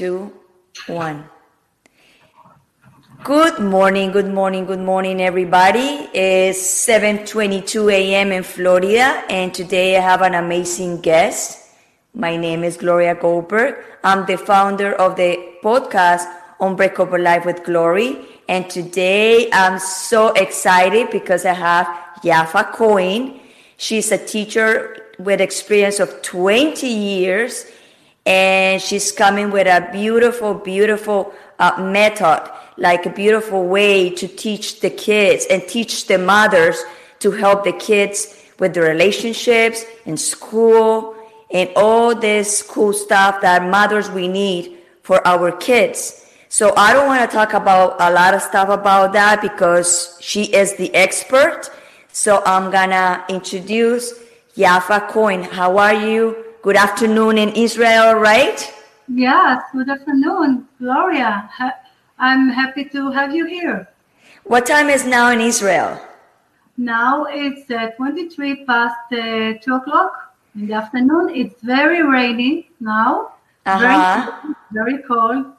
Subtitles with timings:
[0.00, 0.32] two,
[0.86, 1.28] one.
[3.22, 6.08] Good morning, good morning, good morning, everybody.
[6.14, 8.32] It's 7:22 a.m.
[8.32, 11.58] in Florida, and today I have an amazing guest.
[12.14, 13.76] My name is Gloria Goldberg.
[14.02, 16.24] I'm the founder of the podcast
[16.60, 18.18] Unbreakable Life with Glory,
[18.48, 21.86] and today I'm so excited because I have
[22.22, 23.40] Yafa Cohen.
[23.76, 27.66] She's a teacher with experience of 20 years
[28.26, 34.80] and she's coming with a beautiful, beautiful uh, method, like a beautiful way to teach
[34.80, 36.82] the kids and teach the mothers
[37.20, 41.14] to help the kids with the relationships in school
[41.50, 46.19] and all this cool stuff that mothers we need for our kids.
[46.52, 50.52] So I don't want to talk about a lot of stuff about that because she
[50.52, 51.70] is the expert.
[52.10, 54.14] So I'm gonna introduce
[54.56, 55.44] Yafa Cohen.
[55.44, 56.44] How are you?
[56.62, 58.58] Good afternoon in Israel, right?
[59.06, 61.48] Yes, good afternoon, Gloria.
[62.18, 63.86] I'm happy to have you here.
[64.42, 66.00] What time is now in Israel?
[66.76, 71.30] Now it's uh, 23 past uh, 2 o'clock in the afternoon.
[71.30, 73.34] It's very rainy now.
[73.66, 74.32] Uh-huh.
[74.42, 75.54] Very, very cold.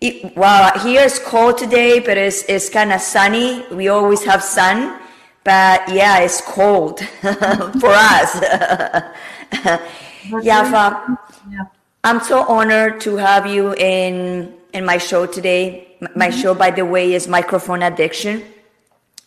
[0.00, 3.64] It, well, here it's cold today, but it's, it's kind of sunny.
[3.70, 5.00] We always have sun,
[5.44, 8.34] but yeah, it's cold for us.
[10.30, 11.18] Yafa,
[11.50, 11.64] yeah.
[12.02, 15.96] I'm so honored to have you in in my show today.
[16.16, 16.40] My mm-hmm.
[16.40, 18.42] show, by the way, is microphone addiction,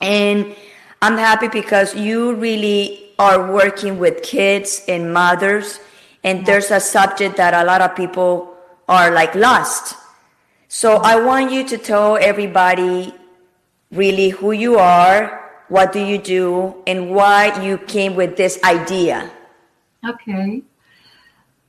[0.01, 0.55] and
[1.01, 5.79] I'm happy because you really are working with kids and mothers,
[6.23, 8.55] and there's a subject that a lot of people
[8.87, 9.95] are like lost.
[10.69, 13.13] So I want you to tell everybody
[13.91, 19.31] really who you are, what do you do, and why you came with this idea.
[20.07, 20.61] Okay.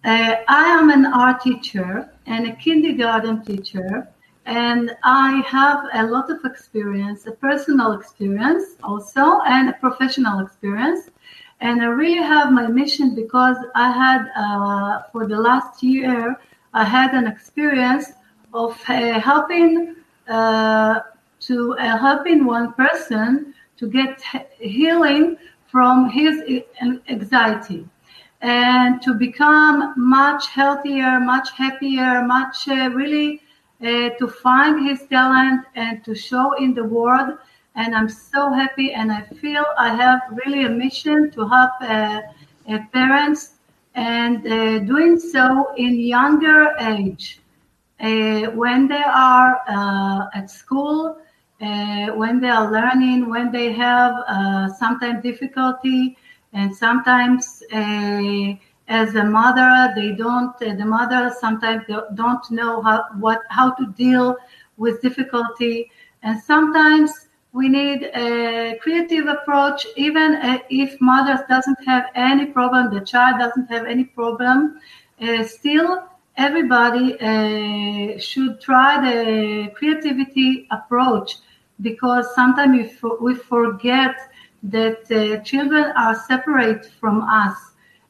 [0.04, 4.08] Uh, I am an art teacher and a kindergarten teacher,
[4.46, 11.08] and I have a lot of experience, a personal experience also, and a professional experience.
[11.60, 16.36] And I really have my mission because I had, uh, for the last year,
[16.74, 18.12] I had an experience
[18.54, 19.96] of uh, helping
[20.28, 21.00] uh,
[21.40, 24.20] to uh, helping one person to get
[24.58, 25.36] healing
[25.66, 26.42] from his
[27.08, 27.86] anxiety
[28.40, 33.42] and to become much healthier, much happier, much uh, really
[33.82, 37.38] uh, to find his talent and to show in the world.
[37.74, 42.22] And I'm so happy, and I feel I have really a mission to help uh,
[42.92, 43.54] parents
[43.94, 44.42] and
[44.86, 47.40] doing so in younger age
[48.00, 49.60] when they are
[50.34, 51.18] at school.
[52.20, 54.14] when they are learning, when they have
[54.78, 56.16] sometimes difficulty,
[56.52, 58.54] and sometimes uh,
[58.88, 61.82] as a mother they don't uh, the mother sometimes
[62.14, 64.36] don't know how what how to deal
[64.76, 65.90] with difficulty
[66.22, 72.92] and sometimes we need a creative approach even uh, if mother doesn't have any problem
[72.94, 74.80] the child doesn't have any problem
[75.20, 81.36] uh, still everybody uh, should try the creativity approach
[81.80, 84.16] because sometimes we, we forget
[84.62, 87.56] that uh, children are separate from us.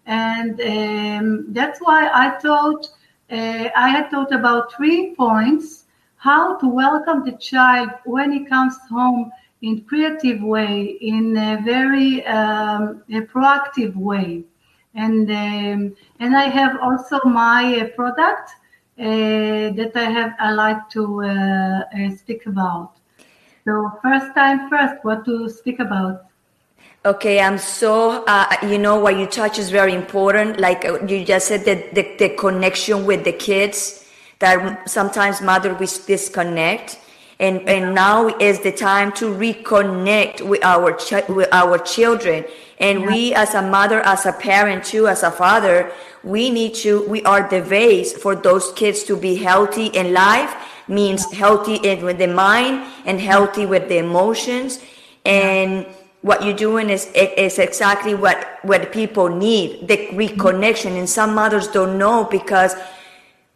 [0.07, 2.87] And um, that's why I thought,
[3.31, 5.85] uh, I had thought about three points
[6.17, 9.31] how to welcome the child when he comes home
[9.63, 14.45] in creative way, in a very um, a proactive way.
[14.95, 18.51] And, um, and I have also my uh, product
[18.99, 22.93] uh, that I have I like to uh, speak about.
[23.65, 26.25] So first time first, what to speak about?
[27.05, 30.59] Okay, I'm so, uh, you know, what you touch is very important.
[30.59, 34.05] Like you just said, that the, the connection with the kids,
[34.41, 36.99] that sometimes mother we disconnect.
[37.41, 42.45] And, and now is the time to reconnect with our, ch- with our children.
[42.79, 43.07] And yeah.
[43.07, 45.93] we as a mother, as a parent too, as a father,
[46.25, 50.55] we need to, we are the base for those kids to be healthy in life,
[50.89, 54.81] means healthy in, with the mind and healthy with the emotions.
[55.25, 55.93] And, yeah
[56.23, 61.69] what you're doing is is exactly what what people need the reconnection and some mothers
[61.69, 62.75] don't know because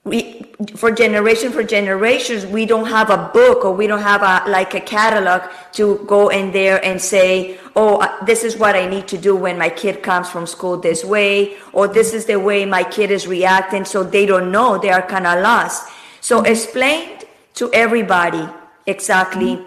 [0.04, 0.42] we
[0.76, 4.74] for generation for generations we don't have a book or we don't have a like
[4.74, 9.06] a catalog to go in there and say oh uh, this is what i need
[9.06, 12.64] to do when my kid comes from school this way or this is the way
[12.64, 15.88] my kid is reacting so they don't know they are kind of lost
[16.20, 17.18] so explain
[17.54, 18.48] to everybody
[18.86, 19.64] exactly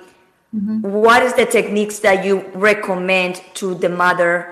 [0.81, 4.51] what is the techniques that you recommend to the mother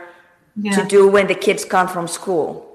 [0.55, 0.71] Yeah.
[0.75, 2.72] to do when the kids come from school?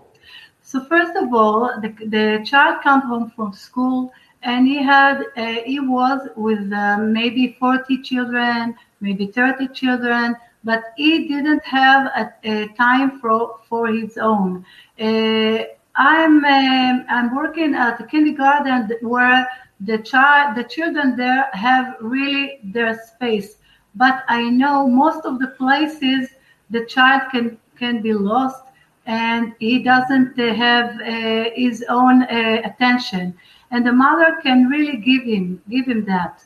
[0.69, 4.13] So first of all, the, the child come home from school
[4.43, 10.83] and he had uh, he was with uh, maybe 40 children, maybe 30 children, but
[10.99, 14.63] he didn't have a, a time for for his own.
[15.01, 15.65] Uh,
[15.97, 19.49] I'm um, I'm working at a kindergarten where
[19.81, 23.57] the child the children there have really their space,
[23.95, 26.29] but I know most of the places
[26.69, 28.68] the child can can be lost
[29.09, 33.35] and he doesn't uh, have uh, his own uh, attention.
[33.71, 36.45] And the mother can really give him give him that.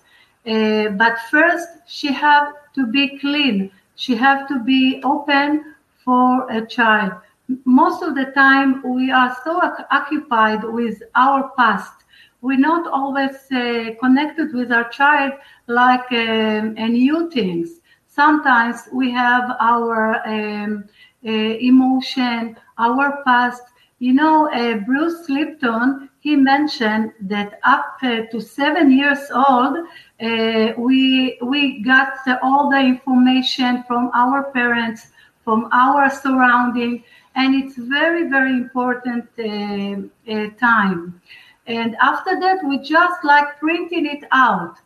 [0.96, 3.70] But first she have to be clean.
[3.96, 5.74] She have to be open
[6.04, 7.12] for a child.
[7.64, 9.60] Most of the time we are so
[9.90, 11.92] occupied with our past.
[12.40, 15.34] We're not always uh, connected with our child
[15.66, 17.80] like um, new things.
[18.08, 20.84] Sometimes we have our um,
[21.24, 23.62] emotion, our past.
[23.98, 29.76] You know, uh, Bruce Lipton, he mentioned that up uh, to seven years old,
[30.20, 35.12] uh, we we got all the information from our parents,
[35.44, 37.04] from our surrounding,
[37.36, 41.20] and it's very very important uh, uh, time.
[41.66, 44.76] And after that, we just like printing it out.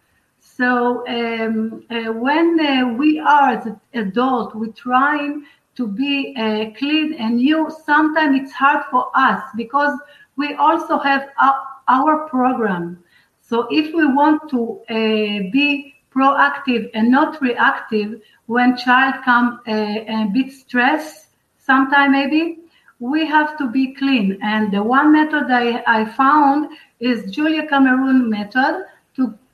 [0.40, 5.44] So um, uh, when uh, we are as adult, we're trying
[5.76, 7.70] to be uh, clean and new.
[7.84, 9.98] Sometimes it's hard for us because
[10.36, 13.02] we also have our, our program.
[13.40, 19.72] So if we want to uh, be proactive and not reactive when child come uh,
[19.72, 21.28] a bit stressed,
[21.58, 22.58] sometime maybe
[22.98, 24.38] we have to be clean.
[24.42, 26.70] And the one method I, I found
[27.00, 28.86] is Julia Cameron method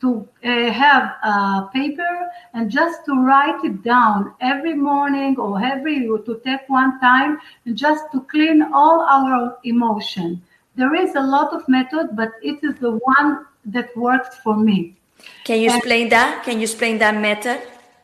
[0.03, 2.15] to, uh, have a paper
[2.55, 7.77] and just to write it down every morning or every to take one time and
[7.77, 10.43] just to clean all our emotion.
[10.75, 14.97] There is a lot of method, but it is the one that works for me.
[15.45, 16.43] Can you explain that?
[16.45, 17.61] Can you explain that method?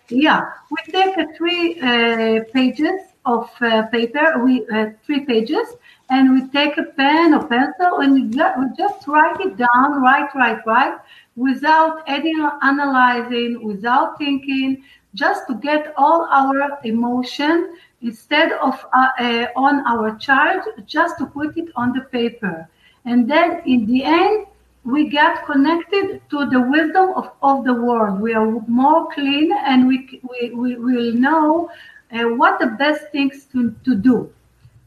[0.09, 5.67] Yeah, we take uh, three uh, pages of uh, paper, we uh, three pages,
[6.11, 10.01] and we take a pen or pencil and we ju- we just write it down,
[10.03, 10.99] write, write, write,
[11.37, 14.83] without any analyzing, without thinking,
[15.15, 21.27] just to get all our emotion instead of uh, uh, on our child, just to
[21.27, 22.69] put it on the paper.
[23.05, 24.47] And then in the end,
[24.85, 28.21] we get connected to the wisdom of, of the world.
[28.21, 31.71] We are more clean and we, we, we will know
[32.13, 34.33] uh, what the best things to, to do.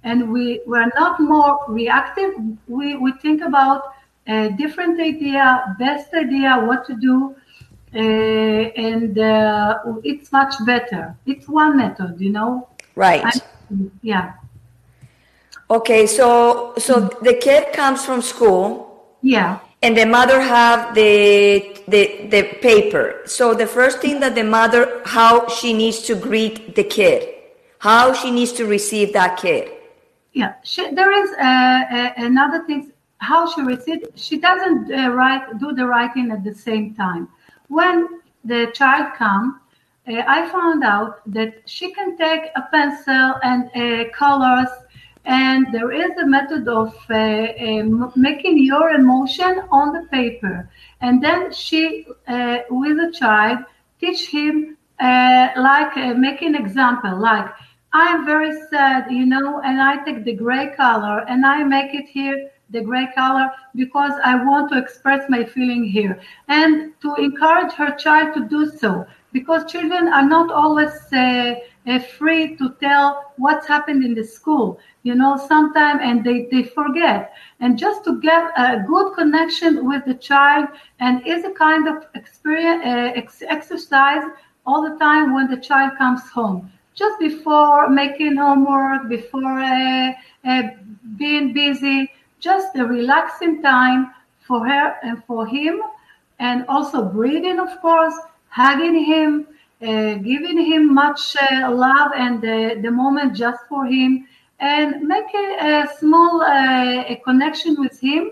[0.03, 2.33] And we, we're not more reactive.
[2.68, 3.94] We, we think about
[4.27, 7.36] a different idea, best idea, what to do.
[7.94, 11.15] Uh, and uh, it's much better.
[11.25, 12.68] It's one method, you know.
[12.95, 13.24] Right.
[13.25, 14.33] I'm- yeah.
[15.69, 19.59] Okay, so so the kid comes from school Yeah.
[19.81, 23.21] and the mother have the the the paper.
[23.25, 27.24] So the first thing that the mother how she needs to greet the kid,
[27.80, 29.71] how she needs to receive that kid.
[30.33, 32.92] Yeah, she, there is uh, uh, another thing.
[33.18, 34.18] How she receives, it.
[34.18, 37.28] she doesn't uh, write, do the writing at the same time.
[37.68, 39.60] When the child come,
[40.07, 44.70] uh, I found out that she can take a pencil and uh, colors,
[45.25, 50.67] and there is a method of uh, um, making your emotion on the paper,
[51.01, 52.08] and then she,
[52.72, 53.60] with a child,
[54.00, 57.46] teach him like making example, like
[57.93, 62.07] I'm very sad, you know, and I take the gray color and I make it
[62.07, 67.74] here the gray color because I want to express my feeling here and to encourage
[67.74, 71.55] her child to do so because children are not always uh,
[71.86, 76.63] uh, free to tell what's happened in the school, you know, sometimes and they, they
[76.63, 77.33] forget.
[77.60, 80.69] And just to get a good connection with the child
[81.01, 84.24] and is a kind of experience, uh, ex- exercise
[84.65, 86.71] all the time when the child comes home
[87.01, 90.12] just before making homework, before uh,
[90.46, 90.63] uh,
[91.17, 94.12] being busy, just a relaxing time
[94.48, 95.81] for her and for him,
[96.39, 98.17] and also breathing, of course,
[98.50, 99.48] hugging him,
[99.81, 104.27] uh, giving him much uh, love and the, moment just for him,
[104.60, 108.31] and make a, small uh, a connection with him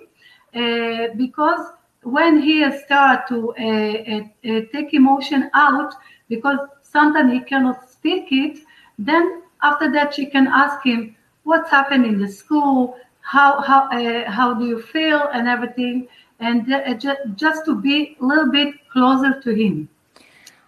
[0.55, 1.65] uh, because
[2.03, 5.93] when he start to uh, uh, uh, take emotion out,
[6.27, 8.59] because sometimes he cannot speak it,
[8.97, 14.29] then after that she can ask him what's happened in the school, how how uh,
[14.31, 16.07] how do you feel, and everything,
[16.39, 19.89] and uh, ju- just to be a little bit closer to him.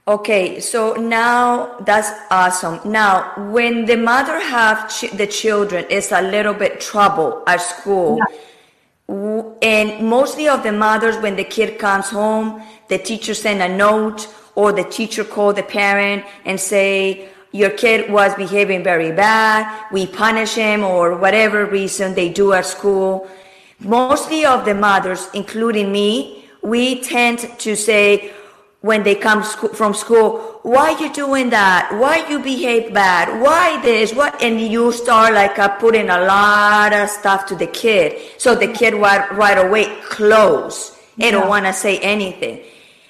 [0.08, 2.80] Okay, so now that's awesome.
[2.84, 8.20] Now, when the mother have ch- the children is a little bit trouble at school,
[9.08, 13.70] w- and mostly of the mothers when the kid comes home, the teacher send a
[13.70, 19.88] note or the teacher call the parent and say your kid was behaving very bad,
[19.92, 23.30] we punish him or whatever reason they do at school.
[23.80, 28.32] Mostly of the mothers, including me, we tend to say,
[28.82, 31.90] when they come sco- from school why you doing that?
[31.92, 33.42] Why you behave bad?
[33.42, 34.14] Why this?
[34.14, 34.42] What?
[34.44, 38.22] And you start like uh, putting a lot of stuff to the kid.
[38.38, 41.00] So the kid right, right away close.
[41.18, 42.62] They don't want to say anything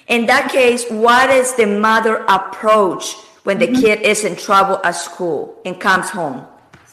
[0.08, 4.92] in that case what is the mother approach when the kid is in trouble at
[4.92, 6.46] school and comes home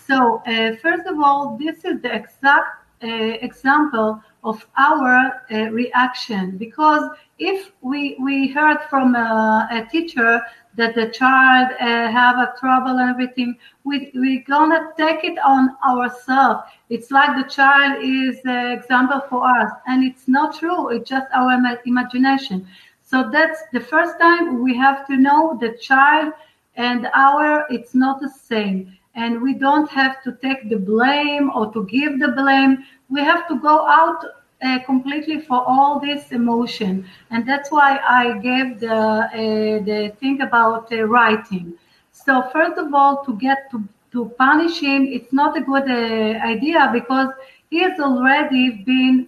[0.09, 2.69] So, uh, first of all, this is the exact
[3.03, 3.07] uh,
[3.47, 7.03] example of our uh, reaction because
[7.37, 10.41] if we we heard from a, a teacher
[10.75, 15.77] that the child uh, have a trouble and everything, we we gonna take it on
[15.85, 16.63] ourselves.
[16.89, 20.89] It's like the child is the example for us, and it's not true.
[20.89, 21.51] It's just our
[21.85, 22.67] imagination.
[23.09, 26.31] So that's the first time we have to know the child
[26.75, 28.95] and our it's not the same.
[29.15, 32.85] And we don't have to take the blame or to give the blame.
[33.09, 34.23] We have to go out
[34.61, 37.05] uh, completely for all this emotion.
[37.31, 41.73] And that's why i gave the uh, the thing about uh, writing.
[42.11, 46.45] So first of all to get to to punish him it's not a good uh,
[46.53, 47.29] idea because
[47.69, 49.27] he has already been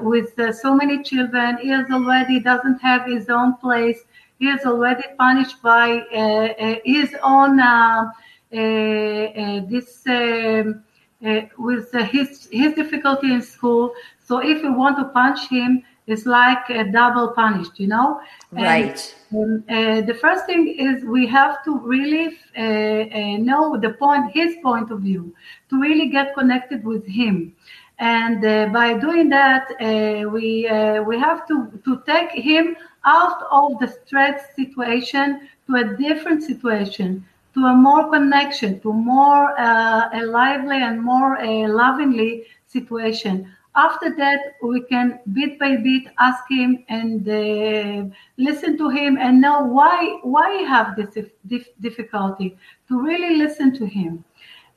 [0.00, 4.00] with uh, so many children he has already doesn't have his own place
[4.38, 8.10] he is already punished by uh, uh, his own uh,
[8.52, 10.82] uh, uh, this um,
[11.24, 13.92] uh, with uh, his his difficulty in school.
[14.18, 18.20] So if we want to punish him, it's like a double punished, you know.
[18.52, 23.78] And, right um, uh, the first thing is we have to really uh, uh, know
[23.80, 25.34] the point, his point of view,
[25.70, 27.56] to really get connected with him.
[27.98, 33.42] And uh, by doing that, uh, we uh, we have to to take him out
[33.50, 37.24] of the stress situation to a different situation,
[37.54, 43.48] to a more connection, to more uh, a lively and more uh, lovingly situation.
[43.76, 49.40] After that, we can bit by bit ask him and uh, listen to him and
[49.40, 52.56] know why why he have this dif- difficulty.
[52.88, 54.24] To really listen to him.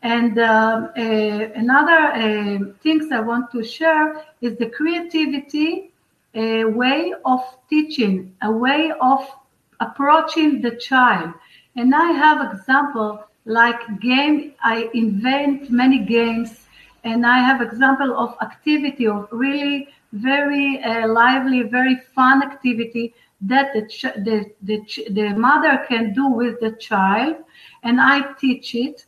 [0.04, 5.92] And um, another things I want to share is the creativity,
[6.36, 9.20] a way of teaching, a way of
[9.80, 11.34] approaching the child.
[11.75, 14.54] And I have example like game.
[14.63, 16.68] I invent many games,
[17.04, 23.74] and I have example of activity of really very uh, lively, very fun activity that
[23.74, 27.38] the, ch- the, the, ch- the mother can do with the child,
[27.84, 29.06] and I teach it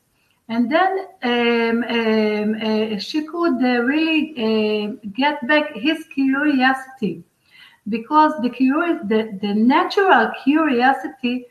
[0.49, 7.23] and then um, um, uh, she could uh, really uh, get back his curiosity.
[7.87, 11.45] Because the curious the, the natural curiosity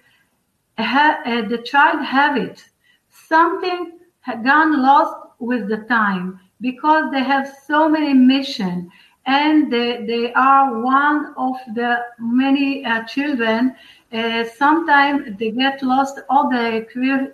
[0.78, 2.64] ha- uh, the child have it.
[3.08, 6.40] Something had gone lost with the time.
[6.60, 8.90] Because they have so many mission.
[9.26, 13.76] And they, they are one of the many uh, children
[14.12, 16.86] uh, sometimes they get lost all the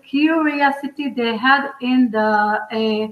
[0.05, 3.09] curiosity they had in the uh,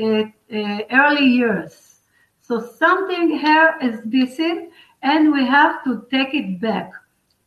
[0.00, 2.00] uh, uh, early years
[2.40, 4.70] so something here is missing
[5.02, 6.90] and we have to take it back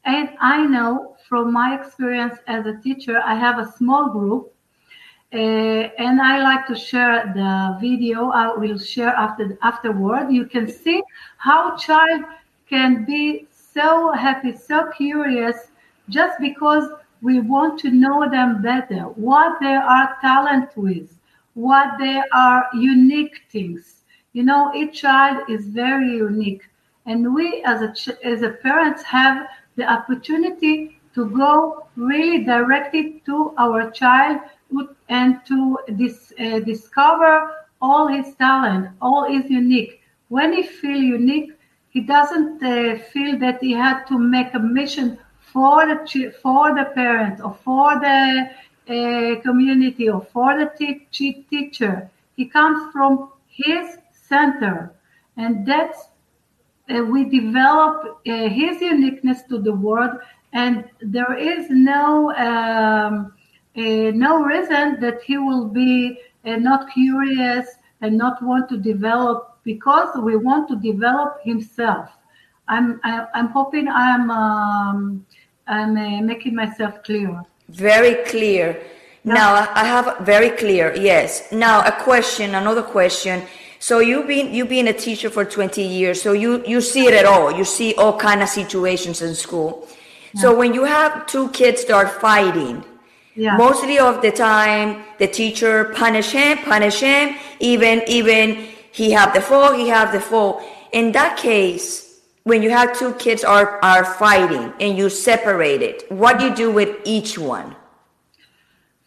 [0.06, 4.52] and i know from my experience as a teacher i have a small group
[5.34, 8.30] uh, and I like to share the video.
[8.30, 10.32] I will share after afterward.
[10.32, 11.02] You can see
[11.38, 12.24] how child
[12.70, 15.58] can be so happy, so curious,
[16.10, 16.90] just because
[17.22, 21.20] we want to know them better, what they are talent with,
[21.56, 24.04] what they are unique things.
[24.34, 26.64] You know, each child is very unique,
[27.06, 33.22] and we as a ch- as a parents have the opportunity to go really directly
[33.26, 34.40] to our child
[35.10, 37.52] and to dis, uh, discover
[37.82, 40.02] all his talent, all is unique.
[40.30, 41.52] When he feel unique,
[41.96, 46.86] he doesn't uh, feel that he had to make a mission for the for the
[46.94, 48.50] parent or for the
[48.96, 50.68] uh, community or for the
[51.50, 52.12] teacher.
[52.36, 54.92] He comes from his center,
[55.38, 56.10] and that's
[56.90, 60.20] uh, we develop uh, his uniqueness to the world,
[60.52, 63.34] and there is no um,
[63.78, 67.68] uh, no reason that he will be uh, not curious
[68.02, 72.10] and not want to develop because we want to develop himself.
[72.68, 75.26] I'm I, I'm hoping I'm um,
[75.68, 77.42] I'm uh, making myself clear.
[77.70, 78.80] Very clear.
[79.24, 80.96] Now I I have very clear.
[80.96, 81.52] Yes.
[81.52, 83.44] Now a question, another question.
[83.80, 86.22] So you've been you've been a teacher for 20 years.
[86.22, 87.52] So you you see it at all.
[87.52, 89.88] You see all kind of situations in school.
[90.36, 92.84] So when you have two kids start fighting,
[93.36, 93.56] Yeah.
[93.58, 97.36] mostly of the time the teacher punish him, punish him.
[97.60, 100.64] Even even he have the fault, he have the fault.
[100.94, 106.10] In that case, when you have two kids are are fighting and you separate it,
[106.10, 107.76] what do you do with each one?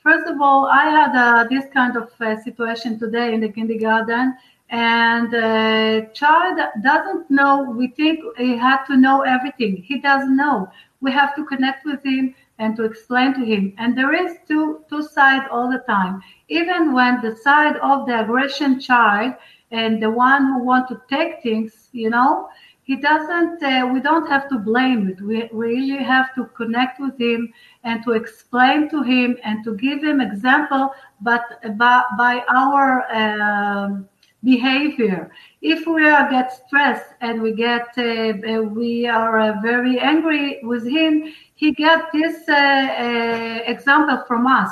[0.02, 4.36] First of all, I had uh, this kind of uh, situation today in the kindergarten,
[4.68, 7.52] and uh, child doesn't know.
[7.62, 9.76] We think he had to know everything.
[9.90, 10.68] He doesn't know.
[11.00, 13.72] We have to connect with him and to explain to him.
[13.78, 16.20] And there is two two sides all the time.
[16.48, 19.32] Even when the side of the aggression child
[19.70, 22.48] and the one who want to take things, you know,
[22.88, 25.20] he doesn't uh, we don't have to blame it.
[25.20, 27.52] We really have to connect with him
[27.84, 31.44] and to explain to him and to give him example but
[31.76, 34.08] by, by our um,
[34.42, 35.30] behavior.
[35.60, 40.60] If we are get stressed and we get uh, uh, we are uh, very angry
[40.62, 44.70] with him he get this uh, uh, example from us.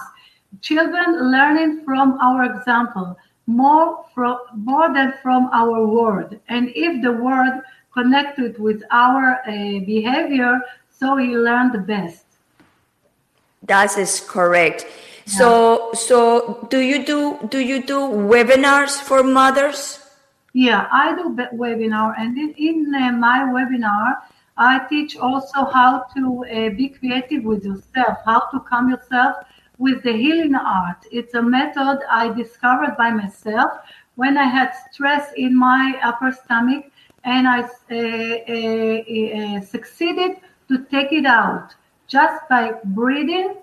[0.61, 7.13] Children learning from our example more from more than from our word and if the
[7.13, 7.63] word
[7.93, 9.51] connected with our uh,
[9.87, 10.61] behavior
[10.91, 12.25] so he learn the best
[13.63, 14.87] That is correct.
[15.27, 17.99] So so do you do do you do
[18.33, 19.99] webinars for mothers?
[20.53, 21.25] yeah i do
[21.63, 24.23] webinar and in, in uh, my webinar
[24.57, 29.37] i teach also how to uh, be creative with yourself how to calm yourself
[29.79, 33.71] with the healing art it's a method i discovered by myself
[34.15, 36.85] when i had stress in my upper stomach
[37.25, 37.97] and i uh,
[38.55, 40.37] uh, uh, succeeded
[40.69, 41.75] to take it out
[42.09, 43.57] just by breathing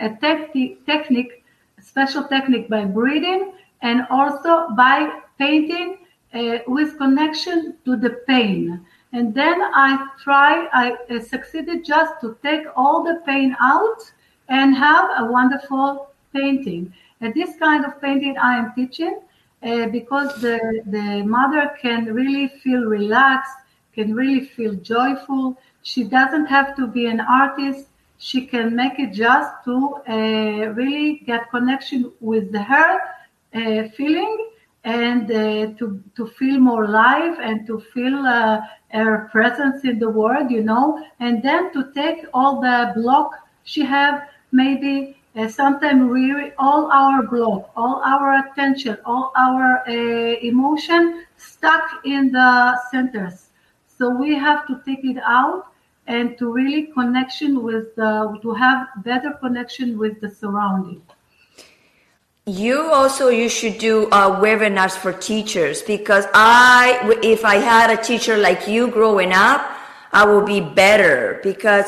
[0.00, 1.44] a technique, technique,
[1.78, 3.52] a special technique by breathing,
[3.82, 5.98] and also by painting
[6.34, 8.84] uh, with connection to the pain.
[9.12, 14.10] And then I try, I uh, succeeded just to take all the pain out
[14.50, 16.92] and have a wonderful painting.
[17.22, 19.20] And this kind of painting I am teaching
[19.62, 23.56] uh, because the, the mother can really feel relaxed,
[23.94, 25.58] can really feel joyful.
[25.82, 27.86] She doesn't have to be an artist
[28.20, 33.00] she can make it just to uh, really get connection with her
[33.54, 34.50] uh, feeling
[34.84, 38.60] and uh, to to feel more life and to feel uh,
[38.90, 43.32] her presence in the world you know and then to take all the block
[43.64, 49.92] she have maybe uh, sometimes we all our block all our attention all our uh,
[50.42, 53.48] emotion stuck in the centers.
[53.98, 55.66] So we have to take it out
[56.06, 61.02] and to really connection with the, to have better connection with the surrounding.
[62.46, 68.02] You also you should do uh, webinars for teachers because I if I had a
[68.02, 69.60] teacher like you growing up,
[70.12, 71.84] I will be better because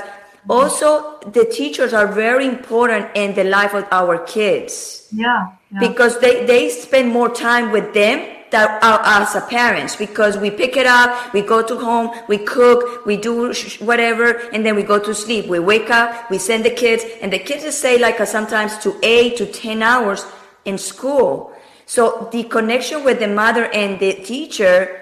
[0.49, 5.09] also the teachers are very important in the life of our kids.
[5.13, 5.81] Yeah, yeah.
[5.81, 9.97] because they, they spend more time with them that uh, as a parents.
[9.97, 14.49] Because we pick it up we go to home we cook we do sh- whatever
[14.53, 15.47] and then we go to sleep.
[15.47, 18.99] We wake up we send the kids and the kids stay like uh, sometimes to
[19.03, 20.27] eight to ten hours
[20.65, 21.53] in school.
[21.87, 25.02] So the connection with the mother and the teacher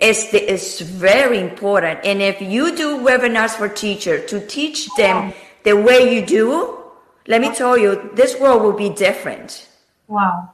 [0.00, 5.32] is the, is very important and if you do webinars for teachers to teach them
[5.64, 6.78] the way you do
[7.26, 9.66] let me tell you this world will be different
[10.08, 10.52] Wow.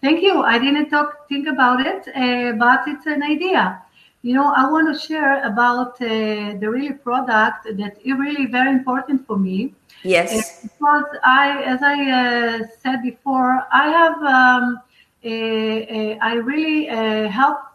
[0.00, 0.42] Thank you.
[0.42, 3.82] I didn't talk think about it, uh, but it's an idea.
[4.22, 8.70] You know, I want to share about uh, the really product that is really very
[8.70, 9.74] important for me.
[10.02, 14.80] yes because I, as I uh, said before, I have, um,
[15.22, 15.36] a,
[15.98, 17.73] a, I really uh, help uh, uh,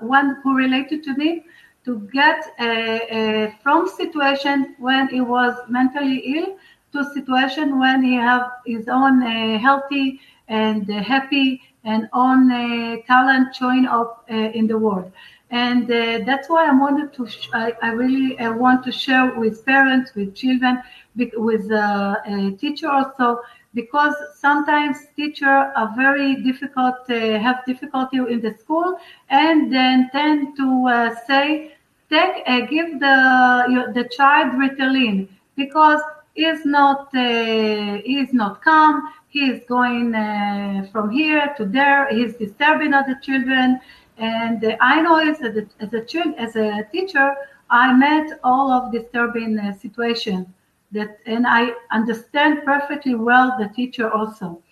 [0.00, 1.42] one who related to me
[1.84, 6.56] to get uh, uh, from situation when he was mentally ill
[6.92, 12.96] to situation when he have his own uh, healthy and uh, happy and own uh,
[13.06, 15.10] talent showing up uh, in the world
[15.50, 17.26] and uh, that's why I wanted to.
[17.26, 20.78] Sh- I, I really uh, want to share with parents, with children,
[21.16, 23.40] with uh, a teacher also,
[23.74, 30.56] because sometimes teachers are very difficult, uh, have difficulty in the school, and then tend
[30.56, 31.74] to uh, say,
[32.08, 36.00] take, uh, give the your, the child Ritalin because
[36.34, 39.12] he's not uh, he's not calm.
[39.28, 42.08] He is going uh, from here to there.
[42.14, 43.80] He's disturbing other children.
[44.16, 47.34] And I know as a, as a child, as a teacher,
[47.68, 50.54] I met all of disturbing uh, situation
[50.94, 54.62] that, and I understand perfectly well the teacher also.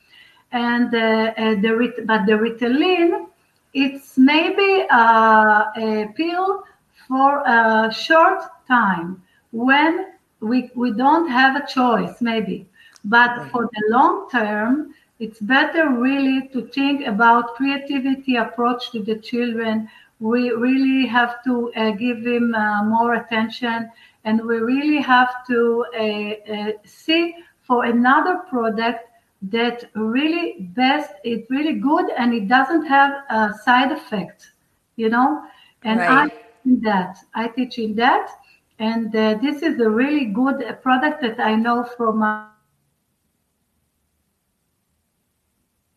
[0.52, 3.26] And uh, uh, the but the Ritalin,
[3.74, 6.62] it's maybe uh, a pill
[7.08, 12.66] for a short time when we we don't have a choice, maybe.
[13.04, 19.16] But for the long term, it's better really to think about creativity approach to the
[19.16, 19.88] children
[20.22, 23.90] we really have to uh, give him uh, more attention
[24.24, 29.08] and we really have to uh, uh see for another product
[29.42, 34.52] that really best it's really good and it doesn't have a side effect
[34.96, 35.42] you know
[35.82, 36.32] and right.
[36.32, 38.30] i in that i teach in that
[38.78, 42.46] and uh, this is a really good product that i know from my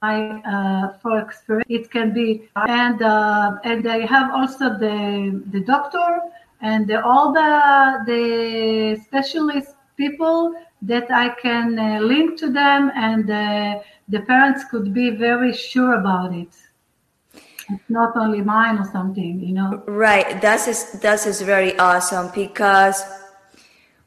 [0.01, 1.65] uh, for experience.
[1.69, 6.19] It can be, and uh, and I have also the the doctor
[6.71, 7.51] and all the
[8.11, 8.23] the
[9.05, 15.07] specialist people that I can uh, link to them, and uh, the parents could be
[15.11, 16.53] very sure about it.
[17.69, 19.83] It's not only mine or something, you know.
[19.87, 20.41] Right.
[20.41, 22.97] That is that is is very awesome because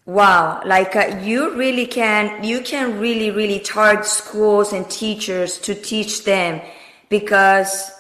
[0.09, 5.75] Wow, like uh, you really can, you can really, really target schools and teachers to
[5.75, 6.62] teach them
[7.11, 7.90] because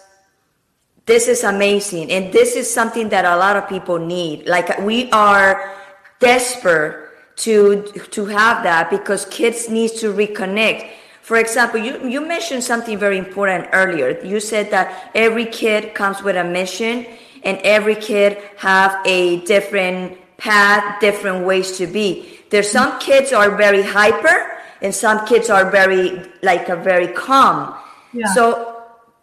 [1.08, 2.12] this is amazing.
[2.12, 4.46] And this is something that a lot of people need.
[4.46, 5.74] Like we are
[6.20, 10.90] desperate to, to have that because kids need to reconnect.
[11.22, 14.20] For example, you, you mentioned something very important earlier.
[14.24, 17.06] You said that every kid comes with a mission
[17.42, 22.38] and every kid have a different path, different ways to be.
[22.50, 27.74] There's some kids are very hyper and some kids are very like a very calm.
[28.12, 28.26] Yeah.
[28.34, 28.77] So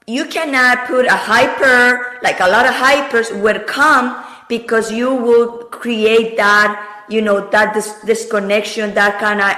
[0.07, 5.63] you cannot put a hyper, like a lot of hypers would come because you will
[5.65, 9.55] create that, you know, that this disconnection, that kind of,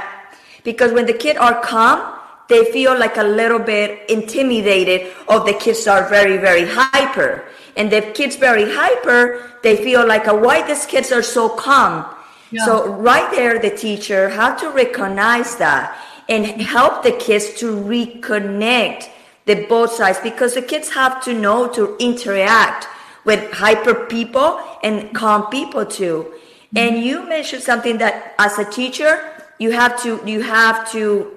[0.64, 2.14] because when the kids are calm,
[2.48, 7.44] they feel like a little bit intimidated of the kids are very, very hyper.
[7.76, 12.06] And the kids very hyper, they feel like, a why these kids are so calm?
[12.52, 12.66] Yeah.
[12.66, 15.98] So right there, the teacher have to recognize that
[16.30, 19.10] and help the kids to reconnect
[19.48, 22.88] the both sides because the kids have to know to interact
[23.24, 26.28] with hyper people and calm people too.
[26.28, 26.78] Mm-hmm.
[26.78, 29.24] And you mentioned something that as a teacher,
[29.58, 31.32] you have to you have to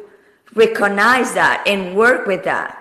[0.55, 2.77] recognize that and work with that.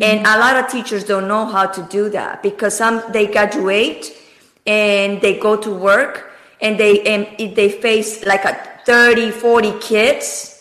[0.00, 4.16] And a lot of teachers don't know how to do that because some they graduate
[4.64, 8.54] and they go to work and they and they face like a
[8.86, 10.57] 30, 40 kids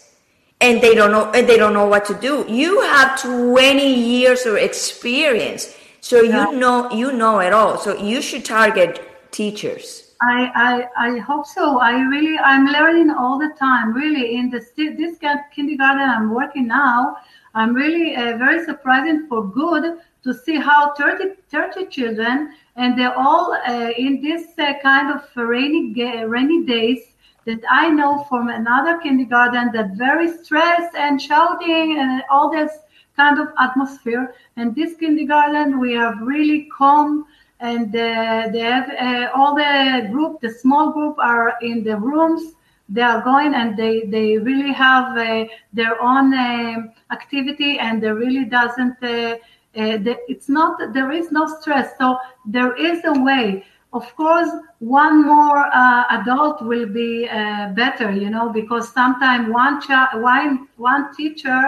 [0.61, 2.45] and they don't know and they don't know what to do.
[2.47, 5.75] You have 20 years of experience.
[6.01, 6.49] So yeah.
[6.51, 7.77] you know you know it all.
[7.77, 10.03] So you should target teachers.
[10.19, 11.79] I, I, I hope so.
[11.79, 13.93] I really, I'm learning all the time.
[13.93, 15.19] Really, in the this
[15.53, 17.17] kindergarten I'm working now,
[17.53, 23.17] I'm really uh, very surprising for good to see how 30, 30 children and they're
[23.17, 25.93] all uh, in this uh, kind of rainy
[26.25, 27.15] rainy days
[27.47, 32.71] that I know from another kindergarten that very stressed and shouting and all this
[33.15, 34.35] kind of atmosphere.
[34.57, 37.25] And this kindergarten we have really calm
[37.61, 42.53] and uh, they have uh, all the group, the small group are in the rooms
[42.89, 48.15] they are going and they they really have uh, their own uh, activity and there
[48.15, 49.35] really doesn't uh,
[49.75, 49.97] uh
[50.31, 53.65] it's not there is no stress so there is a way
[53.97, 59.81] of course one more uh, adult will be uh, better you know because sometimes one
[59.81, 61.61] child one one teacher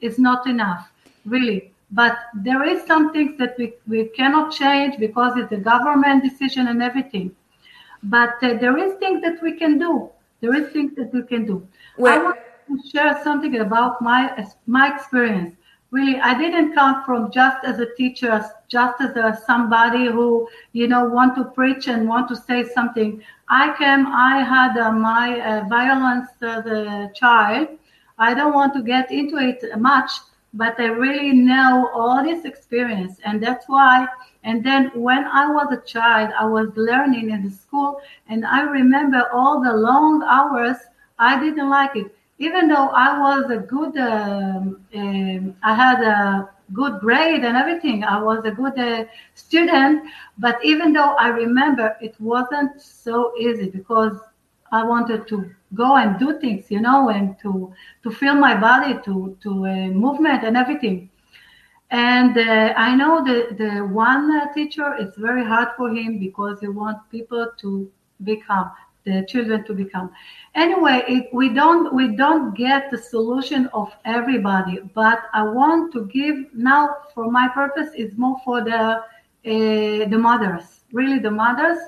[0.00, 0.90] is not enough
[1.24, 2.16] really but
[2.48, 6.82] there is some things that we, we cannot change because it's a government decision and
[6.82, 7.30] everything
[8.02, 10.10] but there is things that we can do
[10.40, 11.66] there is things that we can do.
[11.96, 15.56] Well, I want to share something about my my experience.
[15.90, 20.88] Really, I didn't come from just as a teacher, just as a somebody who you
[20.88, 23.22] know want to preach and want to say something.
[23.48, 24.06] I came.
[24.06, 27.68] I had uh, my uh, violence as a child.
[28.18, 30.10] I don't want to get into it much,
[30.54, 34.06] but I really know all this experience, and that's why
[34.46, 38.60] and then when I was a child, I was learning in the school, and I
[38.62, 40.76] remember all the long hours.
[41.18, 43.96] I didn't like it, even though I was a good.
[43.96, 48.04] Um, um, I had a good grade and everything.
[48.04, 50.04] I was a good uh, student,
[50.38, 54.18] but even though I remember, it wasn't so easy because
[54.72, 57.72] I wanted to go and do things, you know, and to
[58.02, 61.10] to feel my body, to to uh, movement and everything.
[61.90, 66.58] And uh, I know the, the one uh, teacher, it's very hard for him because
[66.60, 67.88] he wants people to
[68.24, 68.72] become
[69.06, 70.10] the children to become.
[70.54, 76.06] Anyway it, we don't we don't get the solution of everybody but i want to
[76.06, 78.82] give now for my purpose is more for the
[79.52, 81.78] uh, the mothers really the mothers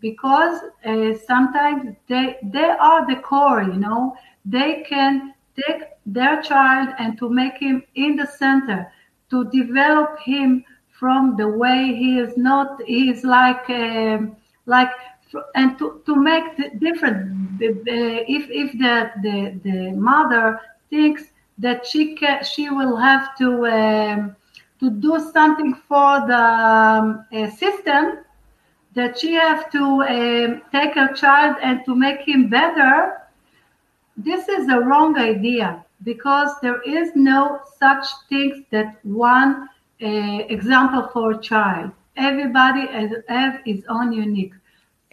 [0.00, 4.16] because uh, sometimes they they are the core you know?
[4.44, 8.92] They can take their child and to make him in the center
[9.30, 14.90] to develop him from the way he is not he is like um, like
[15.54, 21.24] and to, to make the different the, the, if if the, the the mother thinks
[21.58, 24.36] that she can she will have to um,
[24.80, 28.18] to do something for the um, uh, system
[28.94, 33.20] that she have to um, take her child and to make him better
[34.16, 39.68] this is a wrong idea because there is no such things that one
[40.02, 40.06] uh,
[40.48, 41.90] example for a child.
[42.16, 44.54] Everybody has, have his own unique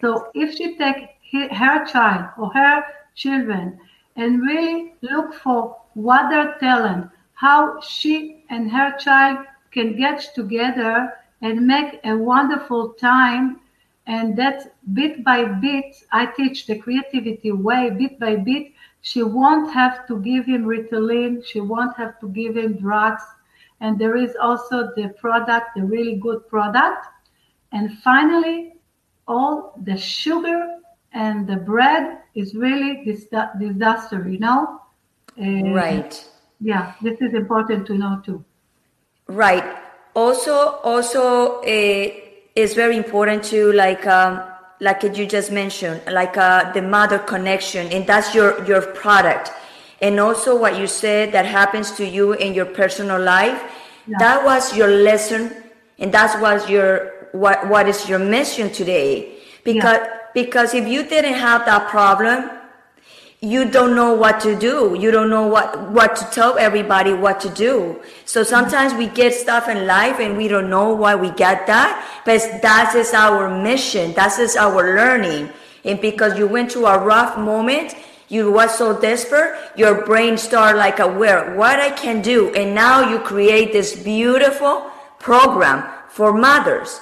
[0.02, 1.10] so if she take
[1.52, 2.84] her child or her
[3.16, 3.80] children
[4.16, 11.14] and really look for what their talent, how she and her child can get together
[11.42, 13.60] and make a wonderful time
[14.08, 19.72] and that bit by bit i teach the creativity way bit by bit she won't
[19.72, 23.24] have to give him ritalin she won't have to give him drugs.
[23.80, 27.08] And there is also the product the really good product.
[27.72, 28.74] And finally
[29.28, 30.78] all the sugar
[31.14, 33.28] and the bread is really dis-
[33.60, 34.82] disaster, you know?
[35.40, 36.28] Uh, right.
[36.60, 38.44] Yeah, this is important to know too.
[39.28, 39.64] Right.
[40.14, 42.10] Also, also, uh,
[42.56, 44.44] it's very important to like, um,
[44.80, 49.52] like you just mentioned, like uh, the mother connection, and that's your your product.
[50.02, 53.62] And also, what you said that happens to you in your personal life,
[54.08, 54.18] yeah.
[54.20, 55.56] that was your lesson,
[56.00, 59.38] and that was your what what is your mission today?
[59.64, 60.18] Because yeah.
[60.34, 62.50] because if you didn't have that problem
[63.44, 64.96] you don't know what to do.
[65.00, 68.00] You don't know what what to tell everybody what to do.
[68.26, 71.98] So sometimes we get stuff in life and we don't know why we get that
[72.24, 74.14] but that is our mission.
[74.14, 75.50] That is our learning.
[75.84, 77.96] And because you went through a rough moment
[78.30, 82.54] you was so desperate your brain started like aware what i can do?
[82.54, 87.02] And now you create this beautiful program for mothers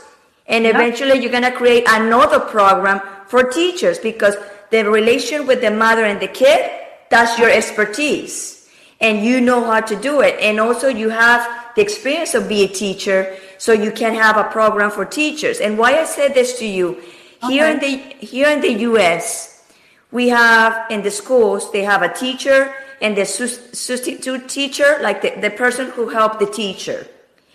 [0.50, 4.36] and eventually you're going to create another program for teachers because
[4.72, 6.70] the relation with the mother and the kid,
[7.10, 8.68] that's your expertise.
[9.00, 10.38] And you know how to do it.
[10.42, 14.44] And also you have the experience of being a teacher, so you can have a
[14.46, 15.60] program for teachers.
[15.60, 16.98] And why I said this to you,
[17.44, 17.54] okay.
[17.54, 19.64] here in the here in the US,
[20.12, 25.32] we have in the schools, they have a teacher and the substitute teacher, like the,
[25.40, 27.08] the person who helped the teacher.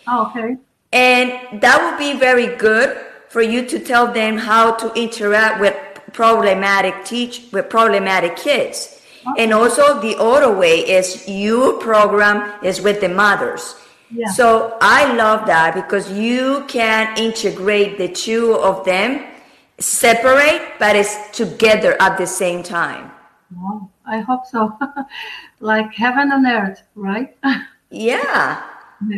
[0.06, 0.56] Oh, okay.
[0.94, 2.96] And that would be very good
[3.28, 5.74] for you to tell them how to interact with
[6.12, 9.02] problematic teach with problematic kids.
[9.36, 13.74] And also the other way is your program is with the mothers.
[14.10, 14.28] Yeah.
[14.28, 19.24] So I love that because you can integrate the two of them
[19.78, 23.10] separate but it's together at the same time.
[23.56, 24.78] Wow, I hope so.
[25.60, 27.36] like heaven on earth, right?
[27.90, 28.62] yeah.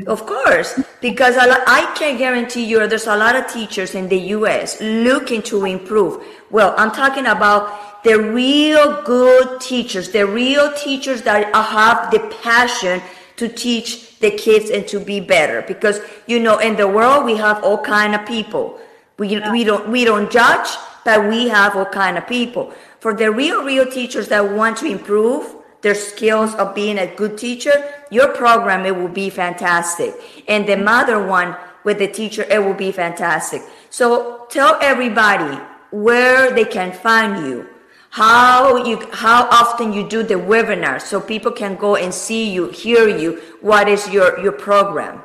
[0.06, 4.80] Of course, because I can guarantee you there's a lot of teachers in the US
[4.80, 6.22] looking to improve.
[6.50, 13.02] Well, I'm talking about the real good teachers, the real teachers that have the passion
[13.36, 15.62] to teach the kids and to be better.
[15.62, 18.78] Because you know, in the world we have all kind of people.
[19.18, 19.50] We yeah.
[19.50, 20.68] we don't we don't judge,
[21.04, 22.72] but we have all kind of people.
[23.00, 25.55] For the real real teachers that want to improve,
[25.86, 27.70] their skills of being a good teacher,
[28.10, 30.12] your program, it will be fantastic.
[30.48, 33.62] And the mother one with the teacher, it will be fantastic.
[33.88, 37.68] So tell everybody where they can find you,
[38.10, 42.66] how you, how often you do the webinar so people can go and see you,
[42.70, 43.40] hear you.
[43.60, 45.22] What is your, your program?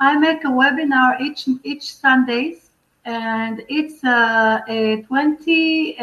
[0.00, 2.66] I make a webinar each, each Sundays
[3.06, 6.02] and it's uh, a 20 uh,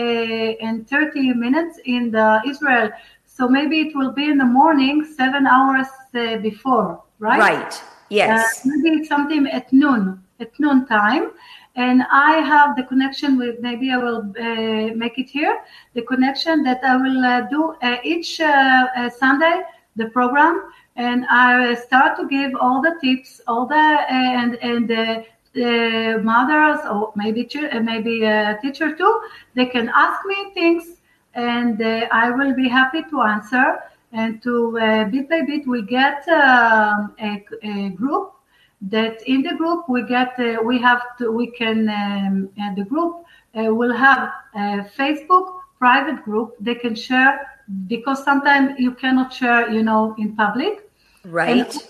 [0.66, 2.90] and 30 minutes in the Israel
[3.36, 7.40] so maybe it will be in the morning, seven hours uh, before, right?
[7.40, 7.82] Right.
[8.10, 8.60] Yes.
[8.60, 11.32] Uh, maybe it's something at noon, at noon time.
[11.76, 15.62] And I have the connection with, maybe I will uh, make it here,
[15.96, 19.62] the connection that I will uh, do uh, each uh, Sunday,
[19.96, 20.72] the program.
[20.96, 26.80] And I start to give all the tips, all the, and, and the, the mothers
[26.86, 27.48] or maybe
[27.82, 29.22] maybe a teacher too
[29.54, 30.98] they can ask me things
[31.34, 33.80] and uh, I will be happy to answer.
[34.12, 38.34] And to uh, bit by bit, we get um, a, a, group
[38.82, 43.26] that in the group we get uh, we have to we can um, the group
[43.58, 46.56] uh, will have a Facebook private group.
[46.60, 47.50] They can share
[47.88, 50.90] because sometimes you cannot share, you know, in public.
[51.26, 51.66] Right.
[51.66, 51.88] Also,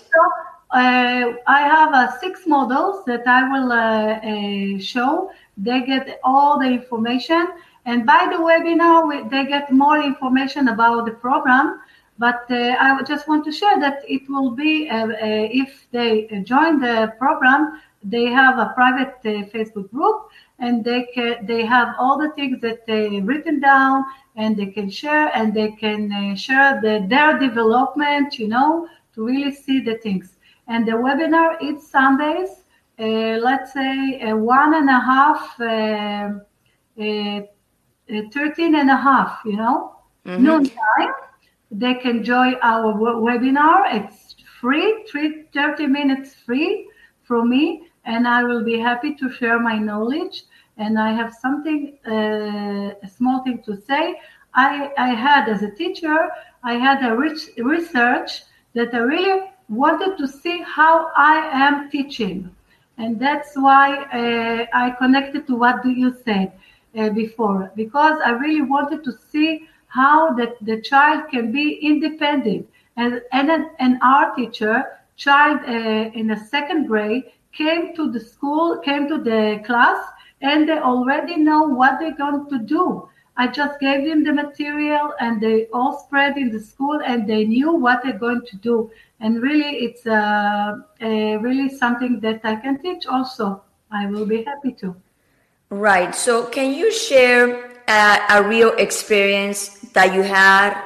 [0.70, 5.30] uh, I have uh, six models that I will uh, uh, show.
[5.56, 7.48] They get all the information.
[7.86, 11.80] And by the webinar, we, they get more information about the program.
[12.18, 16.80] But uh, I just want to share that it will be, uh, if they join
[16.80, 22.30] the program, they have a private Facebook group and they can they have all the
[22.32, 24.04] things that they written down
[24.36, 29.50] and they can share and they can share the, their development you know to really
[29.50, 30.34] see the things
[30.66, 32.64] and the webinar it's Sundays,
[32.98, 35.60] uh, let's say uh, one and a half,
[38.10, 40.42] uh, uh, uh 13 and a half, you know, mm-hmm.
[40.42, 41.12] noon time.
[41.70, 43.94] They can join our webinar.
[43.94, 46.88] It's free, three, 30 minutes free
[47.24, 50.44] from me, and I will be happy to share my knowledge.
[50.76, 54.20] And I have something, uh, a small thing to say.
[54.54, 56.28] I, I had, as a teacher,
[56.62, 58.42] I had a rich research
[58.74, 62.54] that I really wanted to see how I am teaching.
[62.98, 66.52] And that's why uh, I connected to what do you said
[66.96, 72.68] uh, before, because I really wanted to see how the, the child can be independent.
[72.96, 74.84] And, and an, an art teacher,
[75.16, 80.04] child uh, in the second grade, came to the school, came to the class,
[80.40, 83.08] and they already know what they're going to do.
[83.36, 87.44] I just gave them the material and they all spread in the school and they
[87.44, 88.90] knew what they're going to do.
[89.18, 93.62] And really, it's uh, really something that I can teach also.
[93.90, 94.94] I will be happy to.
[95.74, 96.14] Right.
[96.14, 100.80] So, can you share a, a real experience that you had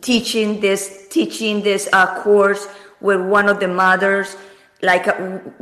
[0.00, 2.66] teaching this teaching this uh, course
[3.00, 4.36] with one of the mothers?
[4.82, 5.14] Like, uh,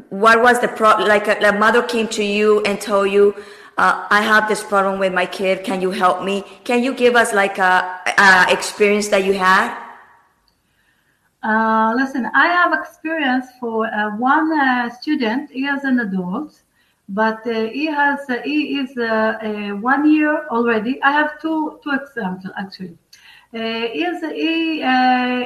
[0.09, 1.09] what was the problem?
[1.09, 3.35] Like, a, uh, a mother came to you and told you,
[3.77, 5.63] uh, I have this problem with my kid.
[5.63, 6.43] Can you help me?
[6.65, 9.77] Can you give us like a, a experience that you had?
[11.43, 15.51] Uh, listen, I have experience for uh, one uh, student.
[15.51, 16.63] He is an adult,
[17.09, 18.95] but uh, he has uh, he is
[19.83, 21.03] one year already.
[21.03, 22.99] I have two two examples actually.
[23.53, 24.77] he is he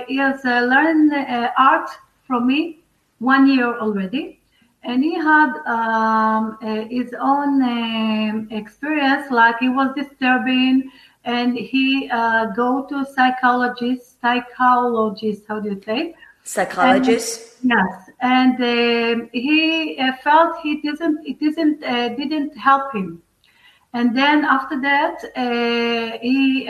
[0.08, 1.12] he has learned
[1.56, 1.88] art
[2.26, 2.80] from me
[3.18, 4.40] one year already.
[4.84, 10.90] And he had um, uh, his own um, experience like he was disturbing.
[11.24, 16.16] And he uh, go to psychologist psychologist how do you say?
[16.42, 17.62] Psychologist?
[17.62, 23.22] And, yes and uh, he uh, felt he didn't it didn't uh, didn't help him
[23.92, 26.64] and then after that uh, he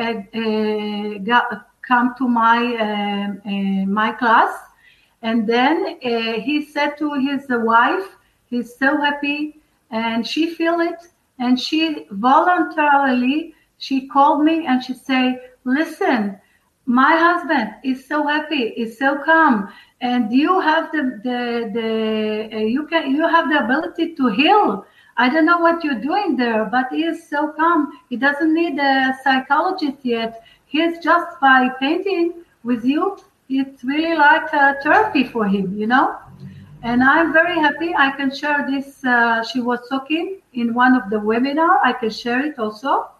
[1.24, 2.60] got come to my
[3.86, 4.52] my class
[5.22, 8.16] and then uh, he said to his wife,
[8.50, 9.60] he's so happy
[9.90, 10.98] and she feel it.
[11.38, 16.38] And she voluntarily, she called me and she say, listen,
[16.86, 19.72] my husband is so happy, is so calm.
[20.02, 24.84] And you have the, the, the uh, you can, you have the ability to heal.
[25.16, 27.98] I don't know what you're doing there, but he is so calm.
[28.10, 30.44] He doesn't need a psychologist yet.
[30.66, 33.16] He's just by painting with you
[33.54, 36.18] it's really like a therapy for him, you know.
[36.82, 39.04] And I'm very happy I can share this.
[39.04, 41.78] Uh, she was talking in one of the webinar.
[41.84, 43.10] I can share it also.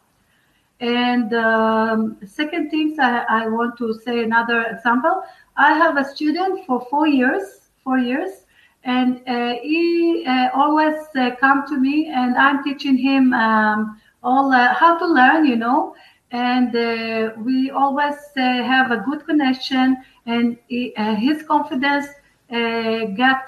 [0.81, 5.23] And um, second things, I, I want to say another example.
[5.57, 8.45] I have a student for four years, four years,
[8.85, 14.53] and uh, he uh, always uh, come to me, and I'm teaching him um, all
[14.53, 15.95] uh, how to learn, you know.
[16.31, 22.07] And uh, we always uh, have a good connection and he, his confidence
[22.49, 23.45] got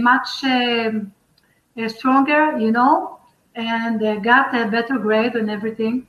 [0.00, 1.12] much um,
[1.88, 3.20] stronger, you know,
[3.54, 6.06] and got a better grade and everything.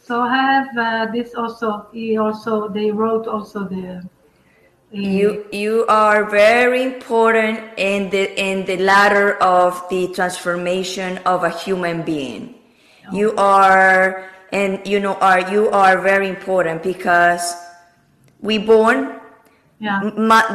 [0.00, 1.88] So I have this also.
[1.92, 4.08] He also they wrote also the
[4.90, 11.50] you you are very important in the in the ladder of the transformation of a
[11.50, 12.54] human being
[13.12, 17.54] you are and you know are you are very important because
[18.40, 19.20] we born
[19.78, 20.00] yeah.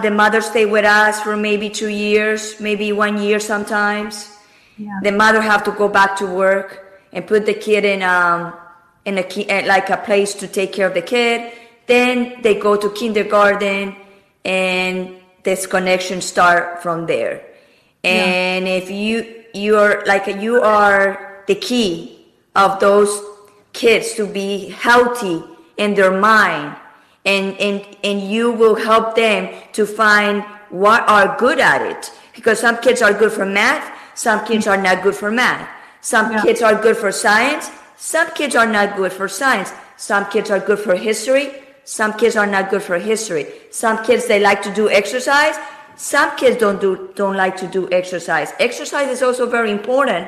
[0.02, 4.36] the mother stay with us for maybe two years maybe one year sometimes
[4.78, 5.00] yeah.
[5.04, 8.52] the mother have to go back to work and put the kid in um
[9.06, 11.54] in a eh, like a place to take care of the kid
[11.86, 13.96] then they go to kindergarten
[14.46, 17.44] and this connection start from there
[18.04, 18.74] and yeah.
[18.74, 22.26] if you you're like you are the key
[22.56, 23.22] of those
[23.74, 25.44] kids to be healthy
[25.78, 26.76] in their mind
[27.26, 32.12] and, and, and you will help them to find what are good at it.
[32.36, 35.68] Because some kids are good for math, some kids are not good for math.
[36.02, 36.42] Some Yeah.
[36.42, 37.72] kids are good for science.
[37.96, 39.72] Some kids are not good for science.
[39.96, 41.63] Some kids are good for history.
[41.86, 43.46] Some kids are not good for history.
[43.72, 45.56] Some kids they like to do exercise.
[45.96, 48.54] Some kids don't do don't like to do exercise.
[48.60, 50.28] Exercise is also very important,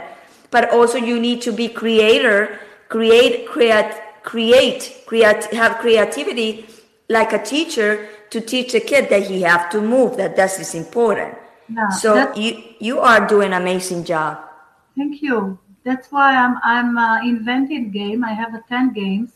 [0.52, 3.92] but also you need to be creator, create create
[4.24, 6.66] create create have creativity
[7.10, 10.76] like a teacher to teach a kid that he have to move that that is
[10.76, 11.38] important.
[11.70, 14.38] Yeah, So you you are doing an amazing job.
[14.96, 15.58] Thank you.
[15.84, 18.24] That's why I'm I'm uh, inventing game.
[18.24, 19.35] I have uh, ten games,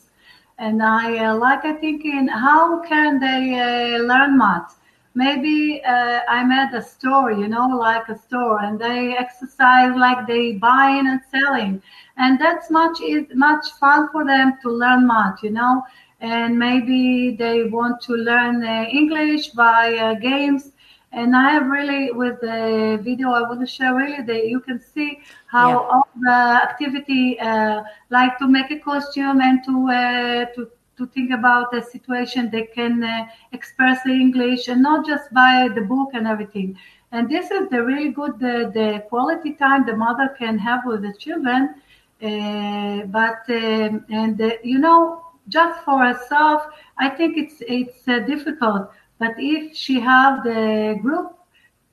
[0.59, 4.77] and I uh, like I thinking how can they uh, learn math?
[5.15, 10.27] Maybe uh, I made a store, you know, like a store, and they exercise like
[10.27, 11.81] they buying and selling,
[12.17, 15.83] and that's much is much fun for them to learn math, you know.
[16.21, 20.71] And maybe they want to learn uh, English by uh, games.
[21.11, 24.79] And I have really, with the video I want to share, really, that you can
[24.79, 25.79] see how Yeah.
[25.79, 26.31] all the
[26.69, 31.81] activity, uh, like to make a costume and to uh, to to think about the
[31.81, 36.77] situation, they can uh, express the English and not just by the book and everything.
[37.11, 41.01] And this is the really good the, the quality time the mother can have with
[41.01, 41.75] the children.
[42.21, 46.63] Uh, but um, and uh, you know, just for herself,
[46.97, 48.89] I think it's it's uh, difficult.
[49.19, 51.35] But if she have the group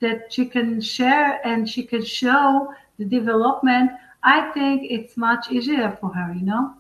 [0.01, 3.91] that she can share and she can show the development,
[4.23, 6.33] I think it's much easier for her.
[6.33, 6.75] You know.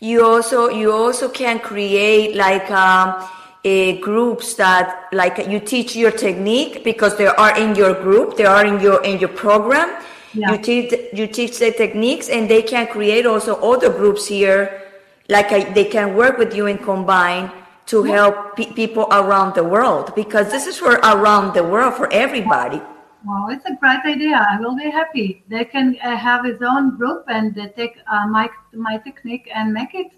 [0.00, 3.28] you also you also can create like um,
[3.64, 8.44] a groups that like you teach your technique because they are in your group they
[8.44, 9.88] are in your in your program
[10.34, 10.50] Yeah.
[10.52, 14.60] you teach you teach the techniques and they can create also other groups here
[15.28, 17.52] like they can work with you and combine
[17.92, 22.08] to help pe- people around the world because this is for around the world for
[22.24, 22.80] everybody
[23.24, 24.44] Wow, it's a great idea.
[24.50, 25.44] I will be happy.
[25.48, 29.72] They can uh, have his own group and they take uh, my my technique and
[29.72, 30.10] make it.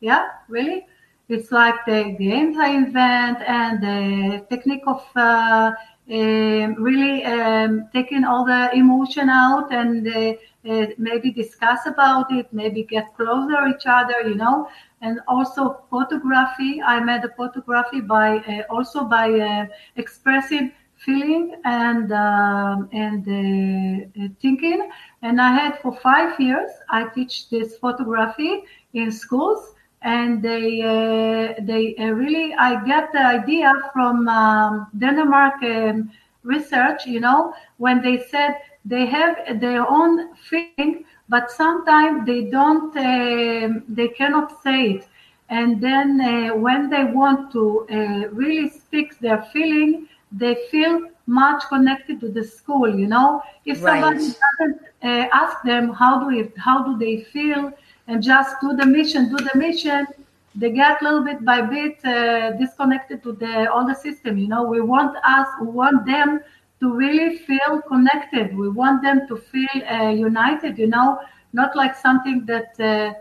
[0.00, 0.84] Yeah, really.
[1.28, 5.70] It's like the games I invent and the technique of uh,
[6.10, 10.32] um, really um, taking all the emotion out and uh,
[10.68, 14.68] uh, maybe discuss about it, maybe get closer each other, you know.
[15.00, 16.80] And also photography.
[16.82, 24.24] I made a photography by uh, also by uh, expressing feeling and um, and uh,
[24.24, 24.88] uh, thinking.
[25.22, 26.70] And I had for five years.
[26.90, 33.24] I teach this photography in schools, and they uh, they uh, really I get the
[33.24, 36.10] idea from um, Denmark um,
[36.42, 37.06] research.
[37.06, 42.96] You know, when they said they have their own feeling, but sometimes they don't.
[42.96, 45.08] um they cannot say it.
[45.50, 51.62] And then uh, when they want to uh, really speak their feeling, they feel much
[51.68, 52.88] connected to the school.
[53.02, 57.72] You know, if somebody doesn't uh, ask them how do it, how do they feel,
[58.06, 60.06] and just do the mission, do the mission,
[60.54, 64.38] they get a little bit by bit uh, disconnected to the all the system.
[64.38, 66.40] You know, we want us, we want them
[66.80, 68.56] to really feel connected.
[68.56, 70.78] We want them to feel uh, united.
[70.78, 71.20] You know,
[71.52, 72.78] not like something that.
[72.80, 73.14] Uh,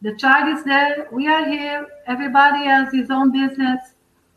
[0.00, 1.08] the child is there.
[1.10, 1.86] We are here.
[2.06, 3.80] Everybody has his own business.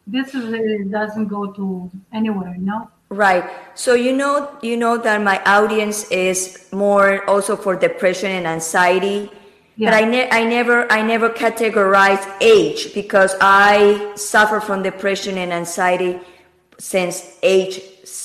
[0.07, 2.89] This is, uh, doesn't go to anywhere, you know.
[3.09, 3.43] Right.
[3.75, 9.29] So you know you know that my audience is more also for depression and anxiety.
[9.77, 15.51] But I, ne- I never I never categorize age because I suffer from depression and
[15.51, 16.19] anxiety
[16.77, 17.81] since age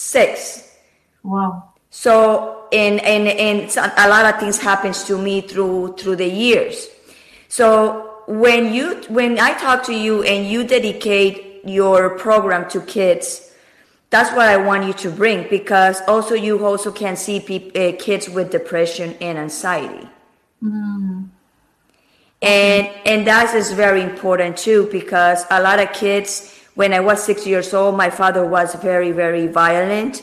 [0.07, 0.73] six.
[1.23, 1.73] Wow.
[1.91, 6.89] So and and and a lot of things happens to me through through the years.
[7.49, 13.53] So when you when I talk to you and you dedicate your program to kids,
[14.11, 17.93] that's what I want you to bring because also you also can see peop uh,
[17.99, 20.09] kids with depression and anxiety.
[22.43, 27.25] And and that is very important too because a lot of kids when I was
[27.25, 30.23] 6 years old my father was very very violent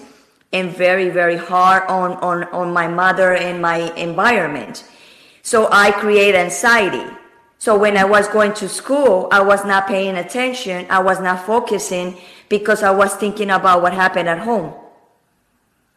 [0.54, 4.86] and very very hard on on on my mother and my environment.
[5.42, 7.06] So I create anxiety.
[7.58, 11.46] So when I was going to school, I was not paying attention, I was not
[11.46, 12.18] focusing
[12.50, 14.74] because I was thinking about what happened at home.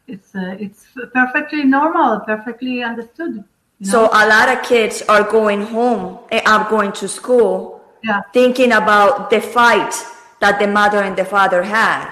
[0.08, 3.44] It's uh, it's perfectly normal, perfectly understood.
[3.78, 8.22] You So a lot of kids are going home, eh, are going to school yeah,
[8.32, 9.92] thinking about the fight
[10.46, 12.04] that the mother and the father had.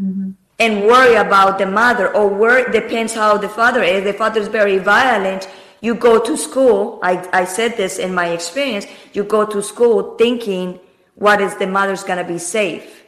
[0.00, 0.30] Mm-hmm.
[0.58, 4.04] And worry about the mother or worry depends how the father is.
[4.04, 5.48] The father is very violent.
[5.82, 10.16] You go to school I, I said this in my experience you go to school
[10.16, 10.80] thinking
[11.14, 13.04] what is the mother's gonna be safe.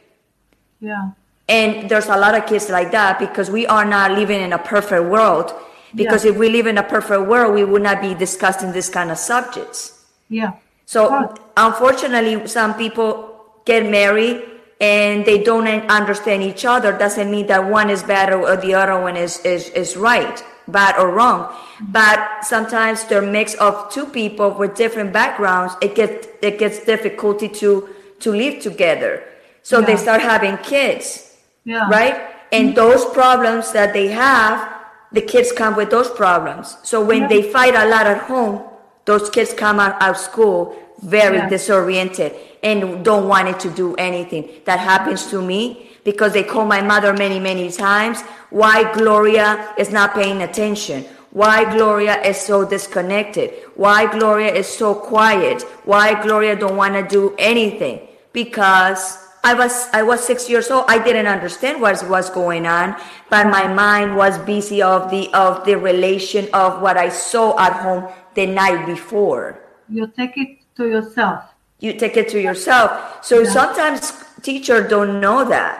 [0.79, 1.11] Yeah,
[1.47, 4.59] and there's a lot of kids like that because we are not living in a
[4.59, 5.53] perfect world.
[5.95, 9.09] Because if we live in a perfect world, we would not be discussing this kind
[9.09, 10.05] of subjects.
[10.29, 10.53] Yeah.
[10.85, 14.48] So unfortunately, some people get married
[14.79, 16.97] and they don't understand each other.
[16.97, 20.97] Doesn't mean that one is bad or the other one is, is, is right, bad
[20.97, 21.53] or wrong.
[21.81, 25.73] But sometimes they're mix of two people with different backgrounds.
[25.81, 29.23] It gets it gets difficulty to to live together.
[29.63, 31.89] So they start having kids, Yeah.
[31.89, 32.15] right?
[32.51, 32.75] And mm-hmm.
[32.75, 34.67] those problems that they have,
[35.11, 36.77] the kids come with those problems.
[36.83, 37.27] So when Yeah.
[37.27, 38.63] they fight a lot at home,
[39.05, 41.49] those kids come out of school very Yeah.
[41.49, 42.33] disoriented
[42.63, 44.49] and don't want it to do anything.
[44.65, 48.21] That happens to me because they call my mother many, many times.
[48.49, 51.05] Why Gloria is not paying attention?
[51.31, 53.51] Why Gloria is so disconnected?
[53.75, 55.63] Why Gloria is so quiet?
[55.85, 58.01] Why Gloria don't want to do anything?
[58.33, 60.85] Because I was I was six years old.
[60.87, 62.95] I didn't understand what was going on,
[63.29, 67.73] but my mind was busy of the of the relation of what I saw at
[67.73, 69.59] home the night before.
[69.87, 71.43] You take it to yourself.
[71.79, 72.89] You take it to yourself.
[73.29, 73.51] So Yeah.
[73.59, 73.99] sometimes
[74.41, 75.75] teacher don't know that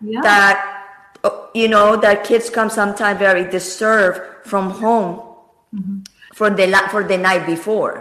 [0.00, 0.22] Yeah.
[0.28, 0.56] that
[1.54, 5.10] you know that kids come sometimes very disturbed from home
[5.74, 5.98] Mm-hmm.
[6.38, 7.94] for the for the night before.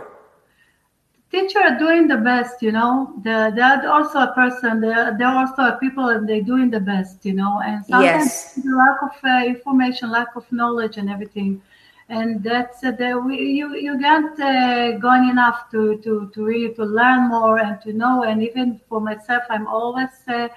[1.33, 2.93] teacher are doing the best, you know.
[3.25, 4.71] The, they're also a person.
[4.85, 7.53] They're, they're also a people, and they're doing the best, you know.
[7.65, 8.53] And sometimes Yes.
[8.65, 11.49] the lack of uh, information, lack of knowledge, and everything.
[12.09, 16.73] And that's uh, the we, you you get uh, going enough to, to to really
[16.75, 18.23] to learn more and to know.
[18.23, 20.49] And even for myself, I'm always uh,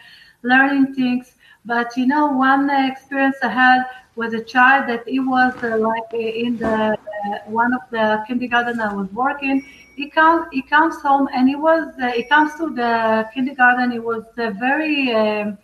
[0.43, 1.35] learning things.
[1.65, 3.85] But you know, one uh, experience I had
[4.17, 8.25] was a child that he was uh, like uh, in the uh, one of the
[8.27, 9.65] kindergarten I was working.
[9.95, 13.93] He comes he comes home and he was he comes to the kindergarten.
[13.93, 15.13] He was very.
[15.13, 15.59] Um,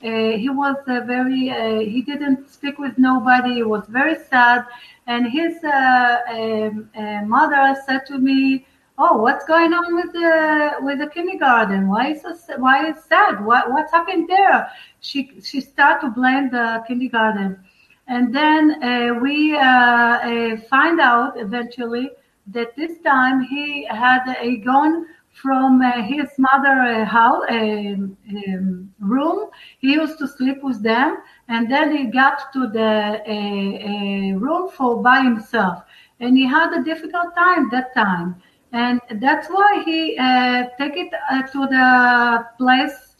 [0.00, 1.48] he was very
[1.90, 4.66] he didn't speak with nobody he was very sad
[5.06, 8.66] and his uh, um, uh, mother said to me
[8.98, 11.88] oh what's going on with the with the kindergarten?
[11.88, 14.70] Why is so, why is sad what what's happened there?
[15.00, 17.58] She she started to blame the kindergarten.
[18.06, 22.10] And then uh, we uh, uh, find out eventually
[22.48, 28.94] that this time he had a gone from uh, his mother uh, house um, um,
[29.00, 29.50] room.
[29.78, 31.18] He used to sleep with them,
[31.48, 35.82] and then he got to the room for by himself,
[36.20, 38.40] and he had a difficult time that time,
[38.72, 43.16] and that's why he uh, take it uh, to the place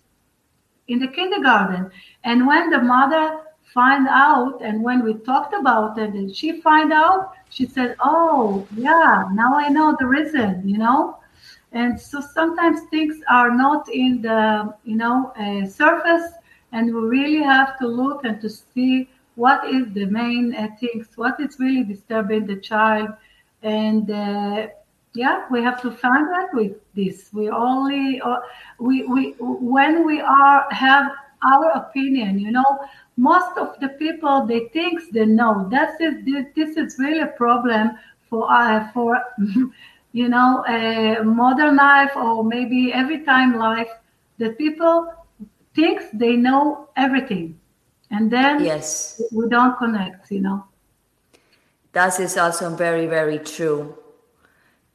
[0.89, 1.91] in the kindergarten.
[2.25, 6.93] And when the mother find out, and when we talked about it, and she find
[6.93, 11.19] out, she said, "Oh, yeah, now I know the reason," you know.
[11.73, 16.33] And so sometimes things are not in the you know uh, surface,
[16.75, 21.09] and we really have to look and to see what is the main uh, things,
[21.17, 23.09] what is really disturbing the child,
[23.63, 24.11] and.
[24.11, 24.67] Uh,
[25.15, 27.31] yeah, we have to find out with this.
[27.33, 28.41] We only uh,
[28.81, 31.13] we we when we are have
[31.45, 32.81] our opinion, you know,
[33.17, 35.69] most of the people they think they know.
[35.71, 36.25] That's it.
[36.25, 37.93] This, this is really a problem
[38.29, 39.23] for uh, for
[40.13, 43.91] you know a modern life or maybe every time life.
[44.39, 45.13] That people
[45.75, 47.59] thinks they know everything,
[48.11, 50.31] and then Yes, we don't connect.
[50.31, 50.65] You know.
[51.93, 53.97] that is also very very true.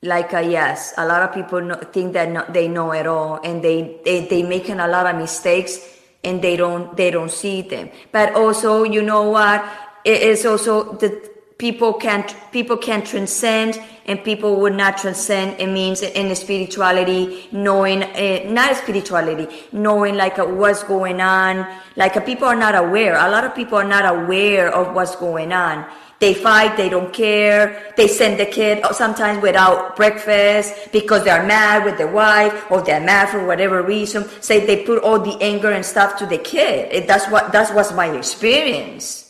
[0.01, 3.39] Like uh, yes, a lot of people know, think that no, they know it all,
[3.43, 5.79] and they they they making a lot of mistakes,
[6.23, 7.89] and they don't they don't see them.
[8.11, 9.63] But also, you know what?
[10.05, 15.61] It is also that people can't people can transcend, and people would not transcend.
[15.61, 21.65] It means in spirituality, knowing uh, not spirituality, knowing like uh, what's going on.
[21.95, 23.15] Like uh, people are not aware.
[23.15, 25.85] A lot of people are not aware of what's going on.
[26.19, 27.93] They fight, they don't care.
[27.95, 32.81] They send the kid uh, sometimes without breakfast because they're mad with their wife or
[32.81, 34.27] they're mad for whatever reason.
[34.41, 36.91] Say they put all the anger and stuff to the kid.
[36.91, 39.28] It, that's what that's what's my experience.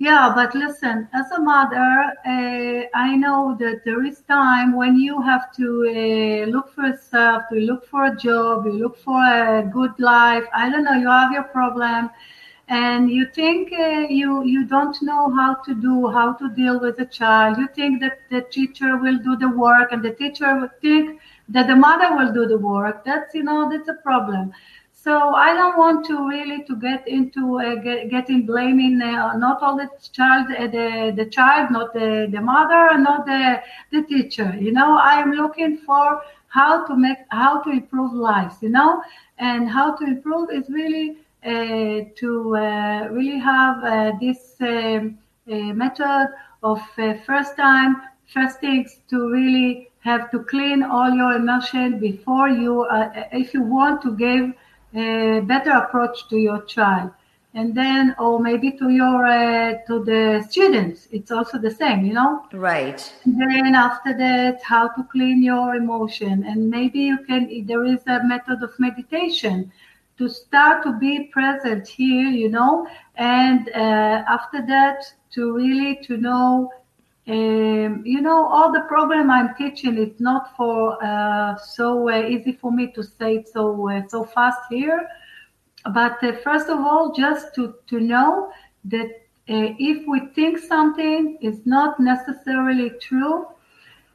[0.00, 5.20] Yeah, but listen, as a mother, uh, I know that there is time when you
[5.20, 9.62] have to uh, look for yourself, to look for a job, you look for a
[9.62, 10.44] good life.
[10.54, 12.10] I don't know, you have your problem,
[12.68, 16.98] and you think uh, you you don't know how to do how to deal with
[17.00, 17.58] a child.
[17.58, 21.20] You think that the teacher will do the work, and the teacher would think
[21.50, 23.04] that the mother will do the work.
[23.04, 24.52] That's you know that's a problem.
[25.02, 29.62] So I don't want to really to get into uh, get, getting blaming uh, not
[29.62, 34.54] all the child uh, the the child, not the, the mother, not the the teacher.
[34.60, 38.56] You know, I'm looking for how to make how to improve lives.
[38.60, 39.02] You know,
[39.38, 46.28] and how to improve is really uh, to uh, really have uh, this um, method
[46.62, 46.78] of
[47.24, 47.96] first time,
[48.26, 52.86] first things to really have to clean all your emotion before you,
[53.32, 54.52] if you want to give
[54.94, 57.10] a better approach to your child.
[57.52, 62.12] And then or maybe to your uh, to the students it's also the same you
[62.12, 62.44] know?
[62.52, 63.00] Right.
[63.24, 66.44] And then after that how to clean your emotion.
[66.44, 69.72] And maybe you can there is a method of meditation
[70.18, 72.86] to start to be present here you know?
[73.16, 76.70] And uh, after that to really to know
[77.30, 82.52] um, you know all the problem i'm teaching is not for uh, so uh, easy
[82.52, 85.08] for me to say it so uh, so fast here.
[85.84, 88.52] But uh, first of all, just to, to know
[88.84, 89.06] that
[89.48, 93.46] uh, if we think something is not necessarily true,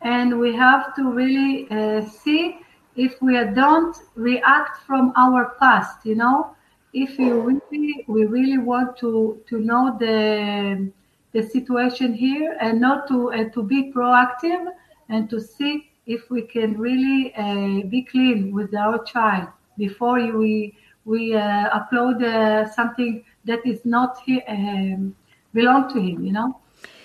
[0.01, 2.59] and we have to really uh, see
[2.95, 6.55] if we don't react from our past, you know,
[6.93, 10.91] if you really we really want to to know the
[11.36, 14.63] the situation here and not to uh, to be proactive
[15.09, 20.73] and to see if we can really uh, be clean with our child before we
[21.03, 25.13] we uh, upload uh, something that is not um,
[25.53, 26.55] belong to him you know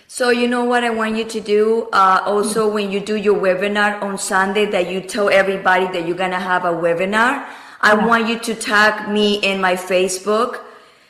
[0.06, 2.74] so you know what I want you to do uh, also mm-hmm.
[2.74, 6.64] when you do your webinar on Sunday that you tell everybody that you're gonna have
[6.64, 7.46] a webinar.
[7.80, 8.06] I yeah.
[8.06, 10.64] want you to tag me in my Facebook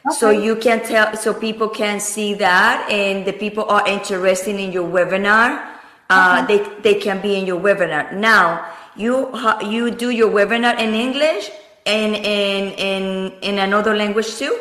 [0.06, 0.16] okay.
[0.16, 4.72] so you can tell so people can see that and the people are interested in
[4.72, 5.66] your webinar.
[6.10, 6.58] Uh, okay.
[6.58, 8.12] they they can be in your webinar.
[8.12, 9.30] Now you
[9.62, 11.50] you do your webinar in English
[11.86, 14.56] and in in in another language too?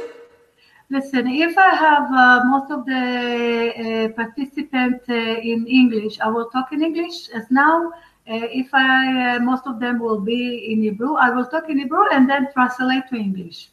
[0.89, 6.49] Listen, if I have uh, most of the uh, participants uh, in English, I will
[6.49, 7.29] talk in English.
[7.29, 7.91] As now,
[8.27, 11.77] uh, if I uh, most of them will be in Hebrew, I will talk in
[11.77, 13.69] Hebrew and then translate to English.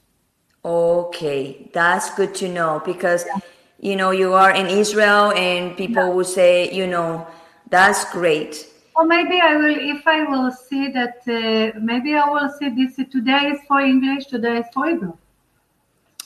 [0.67, 3.39] Okay, that's good to know because yeah.
[3.79, 6.15] you know you are in Israel and people yeah.
[6.15, 7.27] will say, you know,
[7.71, 12.49] that's great or maybe I will, if I will see that, uh, maybe I will
[12.59, 15.13] see this today is for English, today is for Hebrew.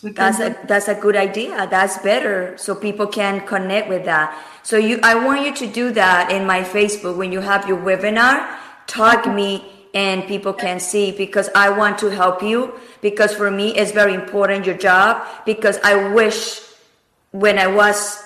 [0.02, 1.66] That's a, that's a good idea.
[1.66, 4.38] That's better, so people can connect with that.
[4.62, 7.76] So you, I want you to do that in my Facebook when you have your
[7.76, 8.56] webinar.
[8.86, 12.74] Tag me and people can see because I want to help you.
[13.00, 15.26] Because for me, it's very important your job.
[15.46, 16.60] Because I wish
[17.32, 18.22] when I was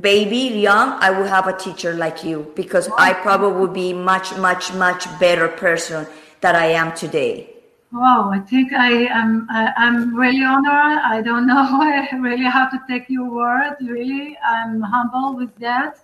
[0.00, 4.36] baby young i would have a teacher like you because i probably would be much
[4.36, 6.06] much much better person
[6.42, 7.48] that i am today
[7.90, 12.70] wow i think i am I, i'm really honored i don't know i really have
[12.72, 15.98] to take your word really i'm humble with that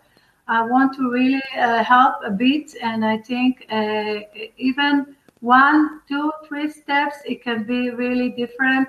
[0.49, 4.15] i want to really uh, help a bit and i think uh,
[4.57, 8.89] even one two three steps it can be really different.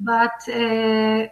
[0.00, 1.28] But uh, uh,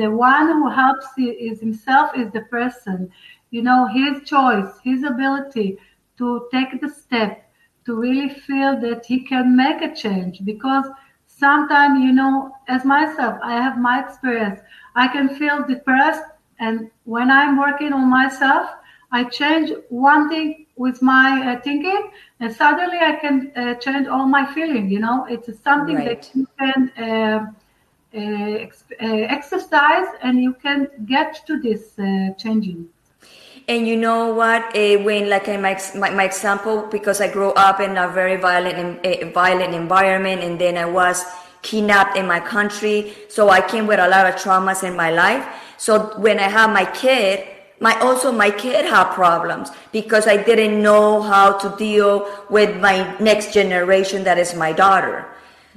[0.00, 3.10] the one who helps is himself is the person.
[3.50, 5.78] You know his choice his ability
[6.18, 7.50] to take the step
[7.84, 10.40] to really feel that he can make a change.
[10.44, 10.86] Because
[11.26, 14.60] sometimes you know as myself i have my experience.
[14.94, 16.22] I can feel depressed
[16.60, 18.70] and when i'm working on myself
[19.12, 22.10] i change one thing with my uh, thinking
[22.40, 25.26] and suddenly i can uh, change all my feeling you know?
[25.28, 26.22] It's something right.
[26.22, 27.46] that you can uh,
[28.14, 29.06] uh, uh,
[29.38, 32.86] exercise and you can get to this uh, changing.
[33.68, 37.52] And you know what uh, when like in my, my, my, example because i grew
[37.52, 41.24] up in a very violent uh, violent environment and then i was
[41.62, 45.46] kidnapped in my country so i came with a lot of traumas in my life.
[45.78, 47.48] So when i had my kid
[47.82, 52.96] my also my kid had problems because i didn't know how to deal with my
[53.18, 55.26] next generation that is my daughter.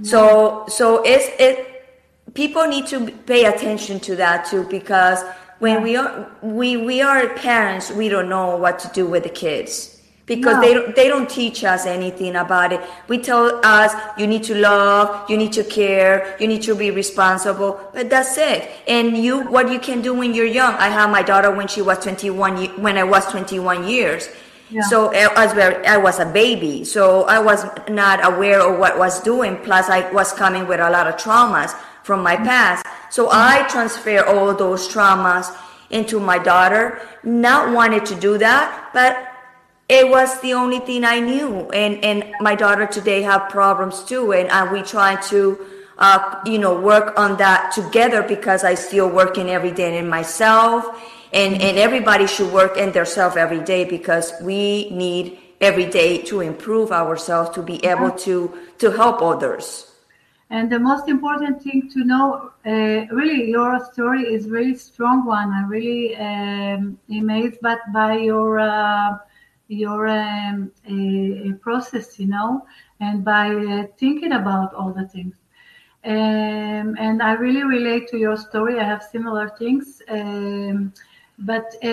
[0.04, 1.88] So so it's it
[2.34, 5.24] people need to pay attention to that too because
[5.60, 9.30] when we are we we are parents we don't know what to do with the
[9.30, 9.95] kids
[10.26, 10.62] because no.
[10.62, 14.56] they don't, they don't teach us anything about it we tell us you need to
[14.56, 19.42] love you need to care you need to be responsible but that's it and you
[19.48, 22.82] what you can do when you're young i had my daughter when she was 21
[22.82, 24.30] when i was 21 years
[24.72, 24.82] yeah.
[24.82, 25.54] So I was,
[25.86, 29.58] I was a baby, so I was not aware of what I was doing.
[29.58, 32.46] Plus, I was coming with a lot of traumas from my mm-hmm.
[32.46, 32.86] past.
[33.12, 33.64] So mm-hmm.
[33.64, 35.56] I transfer all those traumas
[35.92, 39.35] into my daughter, not wanted to do that, but
[39.88, 41.70] it was the only thing I knew.
[41.72, 44.34] And, and my daughter today have problems too.
[44.34, 45.60] And uh, we try to,
[45.98, 50.86] uh, you know, work on that together because I still working every day in myself
[51.32, 56.22] and, and everybody should work in their self every day because we need every day
[56.24, 59.92] to improve ourselves to be able to, to help others.
[60.50, 65.50] And the most important thing to know, uh, really, your story is really strong one.
[65.50, 69.18] I'm really um, amazed but by your uh,
[69.68, 72.66] your um, a, a process, you know,
[73.00, 75.36] and by uh, thinking about all the things.
[76.04, 78.80] Um, and I really relate to your story.
[78.80, 80.02] I have similar things.
[80.08, 80.94] Um,
[81.40, 81.88] but uh,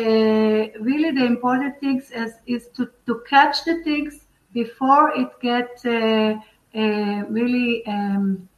[0.81, 6.35] really, the important things is, is to, to catch the things before it gets uh,
[6.75, 8.49] uh, really um,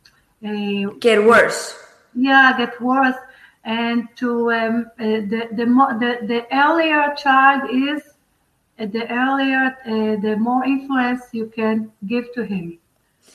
[1.01, 1.79] get worse.
[2.15, 3.17] Yeah, get worse.
[3.65, 8.14] And to um, uh, the, the, the the earlier child is, uh,
[8.79, 12.79] the earlier, uh, the more influence you can give to him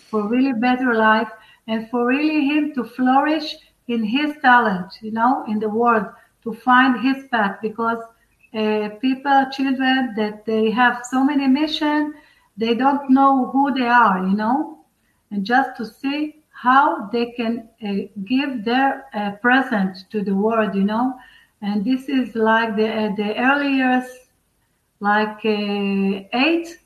[0.09, 1.29] for really better life
[1.67, 3.55] and for really him to flourish
[3.87, 6.05] in his talent, you know, in the world,
[6.43, 7.57] to find his path.
[7.61, 7.99] Because
[8.53, 12.13] uh, people, children, that they have so many mission,
[12.57, 14.79] they don't know who they are, you know,
[15.31, 20.75] and just to see how they can uh, give their uh, present to the world,
[20.75, 21.13] you know.
[21.61, 24.28] And this is like the uh, the earliest,
[24.99, 26.79] like uh, eight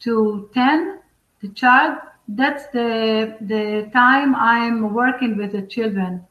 [0.00, 1.00] to ten,
[1.40, 1.98] the child
[2.28, 6.24] that's the the time I'm working with the children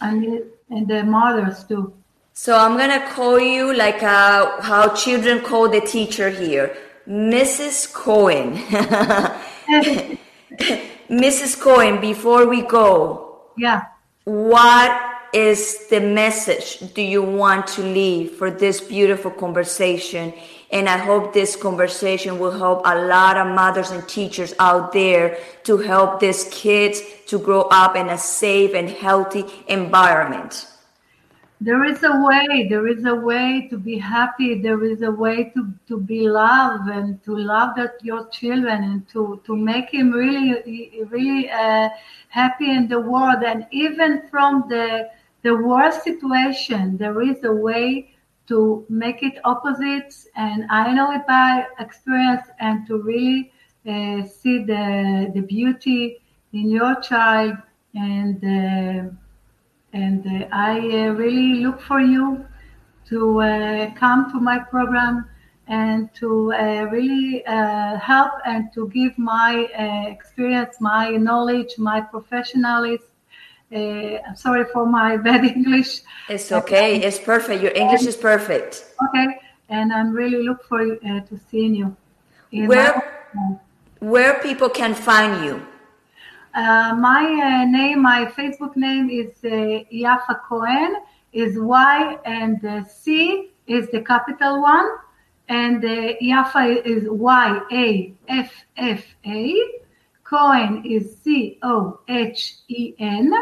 [0.00, 1.92] and and the mothers too.
[2.32, 6.76] So I'm gonna call you like uh, how children call the teacher here,
[7.08, 7.92] Mrs.
[7.92, 8.54] Cohen.
[11.10, 11.60] Mrs.
[11.60, 13.82] Cohen, before we go, yeah,
[14.24, 20.32] what is the message do you want to leave for this beautiful conversation
[20.72, 25.38] and I hope this conversation will help a lot of mothers and teachers out there
[25.64, 30.66] to help these kids to grow up in a safe and healthy environment.
[31.62, 35.52] There is a way, there is a way to be happy, there is a way
[35.54, 40.10] to, to be loved and to love that your children and to, to make him
[40.10, 41.90] really, really uh,
[42.28, 43.42] happy in the world.
[43.44, 45.10] And even from the,
[45.42, 48.14] the worst situation, there is a way
[48.48, 50.14] to make it opposite.
[50.36, 53.52] And I know it by experience and to really
[53.86, 56.20] uh, see the, the beauty
[56.52, 57.56] in your child.
[57.94, 59.10] And, uh,
[59.92, 62.44] and uh, I uh, really look for you
[63.08, 65.28] to uh, come to my program
[65.68, 69.68] and to uh, really help and to give my
[70.08, 73.09] experience, my knowledge, my professionalism
[73.74, 76.00] uh, I'm sorry for my bad English.
[76.28, 77.00] It's okay.
[77.00, 77.62] It's perfect.
[77.62, 78.86] Your English is perfect.
[79.08, 81.96] Okay, and I'm really look for uh, to seeing you.
[82.50, 83.28] Where
[84.00, 85.62] where people can find you?
[86.52, 90.96] Uh, my uh, name, my Facebook name is uh, Yaffa Cohen.
[91.32, 94.88] Is Y and C is the capital one,
[95.48, 99.54] and uh, Yaffa is Y A F F A.
[100.24, 103.32] Cohen is C O H E N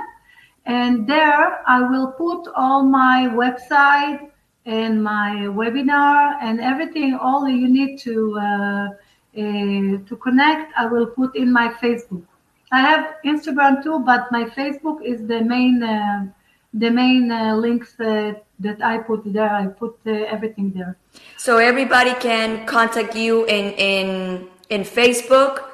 [0.69, 4.31] and there I will put all my website
[4.67, 8.89] and my webinar and everything, all you need to uh,
[9.37, 10.73] uh, to connect.
[10.77, 12.23] I will put in my Facebook.
[12.71, 16.27] I have Instagram too, but my Facebook is the main uh,
[16.75, 18.45] the main uh, links that
[18.83, 19.51] I put there.
[19.51, 20.99] I put uh, everything there.
[21.39, 25.65] So everybody can contact you in in in Facebook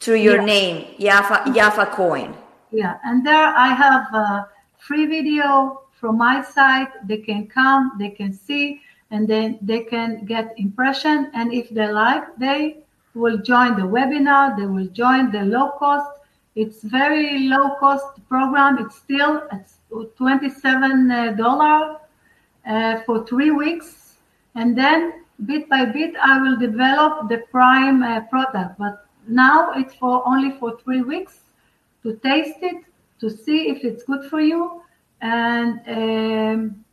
[0.00, 2.43] through your name, Yaffa Yaffa Cohen.
[2.74, 4.48] Yeah, and there I have a
[4.78, 6.88] free video from my site.
[7.06, 8.80] They can come, they can see,
[9.12, 11.30] and then they can get impression.
[11.34, 12.78] And if they like, they
[13.14, 14.56] will join the webinar.
[14.58, 16.18] They will join the low cost.
[16.56, 18.84] It's very low cost program.
[18.84, 21.98] It's still at $27
[22.66, 24.16] uh, for three weeks.
[24.56, 28.80] And then bit by bit, I will develop the prime uh, product.
[28.80, 31.43] But now it's for only for three weeks
[32.04, 32.84] to taste it,
[33.20, 34.82] to see if it's good for you,
[35.20, 36.84] and um,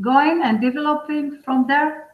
[0.00, 2.08] going and developing from there.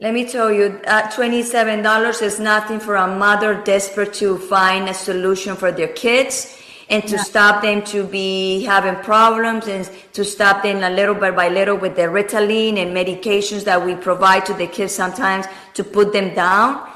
[0.00, 4.94] Let me tell you, uh, $27 is nothing for a mother desperate to find a
[4.94, 6.60] solution for their kids
[6.90, 7.22] and to yeah.
[7.22, 11.76] stop them to be having problems and to stop them a little bit by little
[11.76, 16.34] with the Ritalin and medications that we provide to the kids sometimes to put them
[16.34, 16.86] down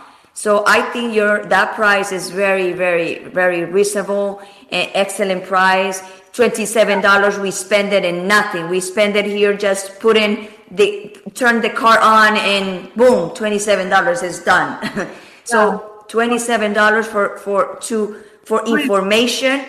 [0.41, 4.41] so I think your that price is very, very, very reasonable
[4.73, 6.01] and excellent price.
[6.33, 7.39] Twenty-seven dollars.
[7.39, 8.71] We spend it in nothing.
[8.71, 9.55] We spend it here.
[9.55, 14.81] Just put in the turn the car on and boom, twenty-seven dollars is done.
[15.45, 19.67] so twenty-seven dollars for for to for information,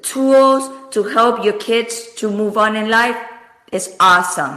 [0.00, 3.18] tools to help your kids to move on in life
[3.72, 4.56] is awesome.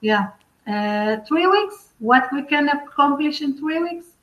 [0.00, 0.28] Yeah,
[0.68, 1.90] uh, three weeks.
[1.98, 4.13] What we can accomplish in three weeks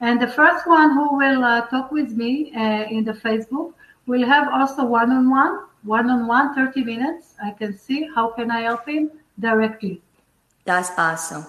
[0.00, 3.72] and the first one who will uh, talk with me uh, in the Facebook
[4.08, 7.34] we'll have also one-on-one, one-on-one, 30 minutes.
[7.44, 10.00] I can see how can I help him directly.
[10.64, 11.44] That's awesome.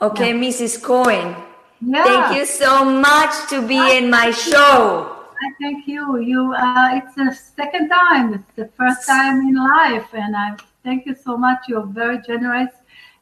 [0.00, 0.42] Okay, yeah.
[0.42, 0.82] Mrs.
[0.82, 1.36] Cohen.
[1.80, 2.04] Yeah.
[2.04, 5.14] Thank you so much to be in my show.
[5.40, 6.18] I thank you.
[6.18, 8.34] You, uh, it's the second time.
[8.34, 11.68] It's the first time in life, and I thank you so much.
[11.68, 12.72] You're very generous,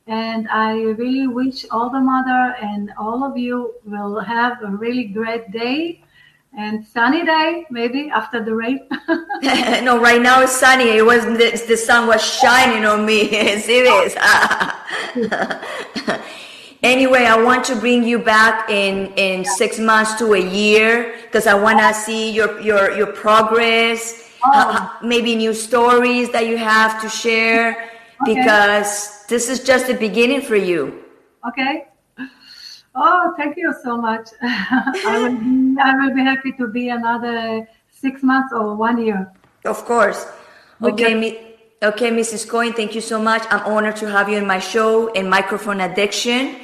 [0.07, 5.05] and I really wish all the mother and all of you will have a really
[5.05, 6.03] great day
[6.57, 8.89] and sunny day maybe after the rain.
[9.83, 10.97] No right now it's sunny.
[10.97, 13.23] It wasn't the, the sun was shining on me.
[13.33, 13.67] Is.
[16.83, 21.47] Anyway i want to bring you back in in six months to a year because
[21.47, 24.53] i want to see your your your progress oh.
[24.55, 28.35] uh, maybe new stories that you have to share okay.
[28.35, 31.05] because this is just the beginning for you
[31.49, 31.89] okay
[32.95, 37.69] oh thank you so much I, will be, I will be happy to be another
[37.91, 39.33] six months or one year
[39.65, 40.27] of course
[40.83, 41.47] okay me
[41.83, 42.49] Okay, Mrs.
[42.49, 43.43] Cohen, thank you so much.
[43.51, 46.57] I'm honored to have you in my show in Microphone Addiction.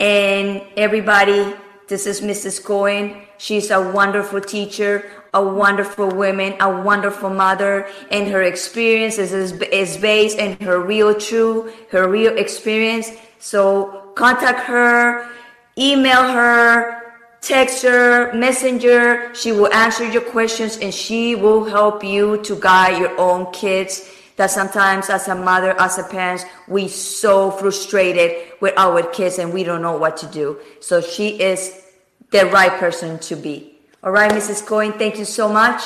[0.00, 1.54] And everybody,
[1.86, 2.64] this is Mrs.
[2.64, 3.14] Cohen.
[3.36, 9.96] She's a wonderful teacher, a wonderful woman, a wonderful mother, and her experience is, is
[9.96, 13.10] based in her real true, her real experience.
[13.40, 15.28] So contact her,
[15.76, 17.02] email her,
[17.40, 19.34] text her, messenger.
[19.34, 24.08] She will answer your questions and she will help you to guide your own kids
[24.36, 29.52] that sometimes as a mother, as a parent, we so frustrated with our kids and
[29.52, 30.58] we don't know what to do.
[30.80, 31.82] So she is
[32.30, 33.73] the right person to be.
[34.04, 34.66] All right, Mrs.
[34.66, 35.82] Cohen, thank you so much.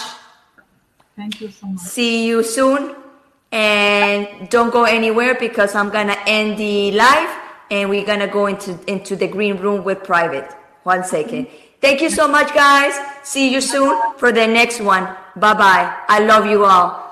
[1.14, 1.78] Thank you so much.
[1.78, 2.96] See you soon.
[3.52, 7.30] And don't go anywhere because I'm gonna end the live
[7.70, 10.50] and we're gonna go into into the green room with private.
[10.82, 11.46] One second.
[11.80, 12.92] Thank you so much, guys.
[13.22, 15.04] See you soon for the next one.
[15.36, 15.96] Bye bye.
[16.08, 17.07] I love you all.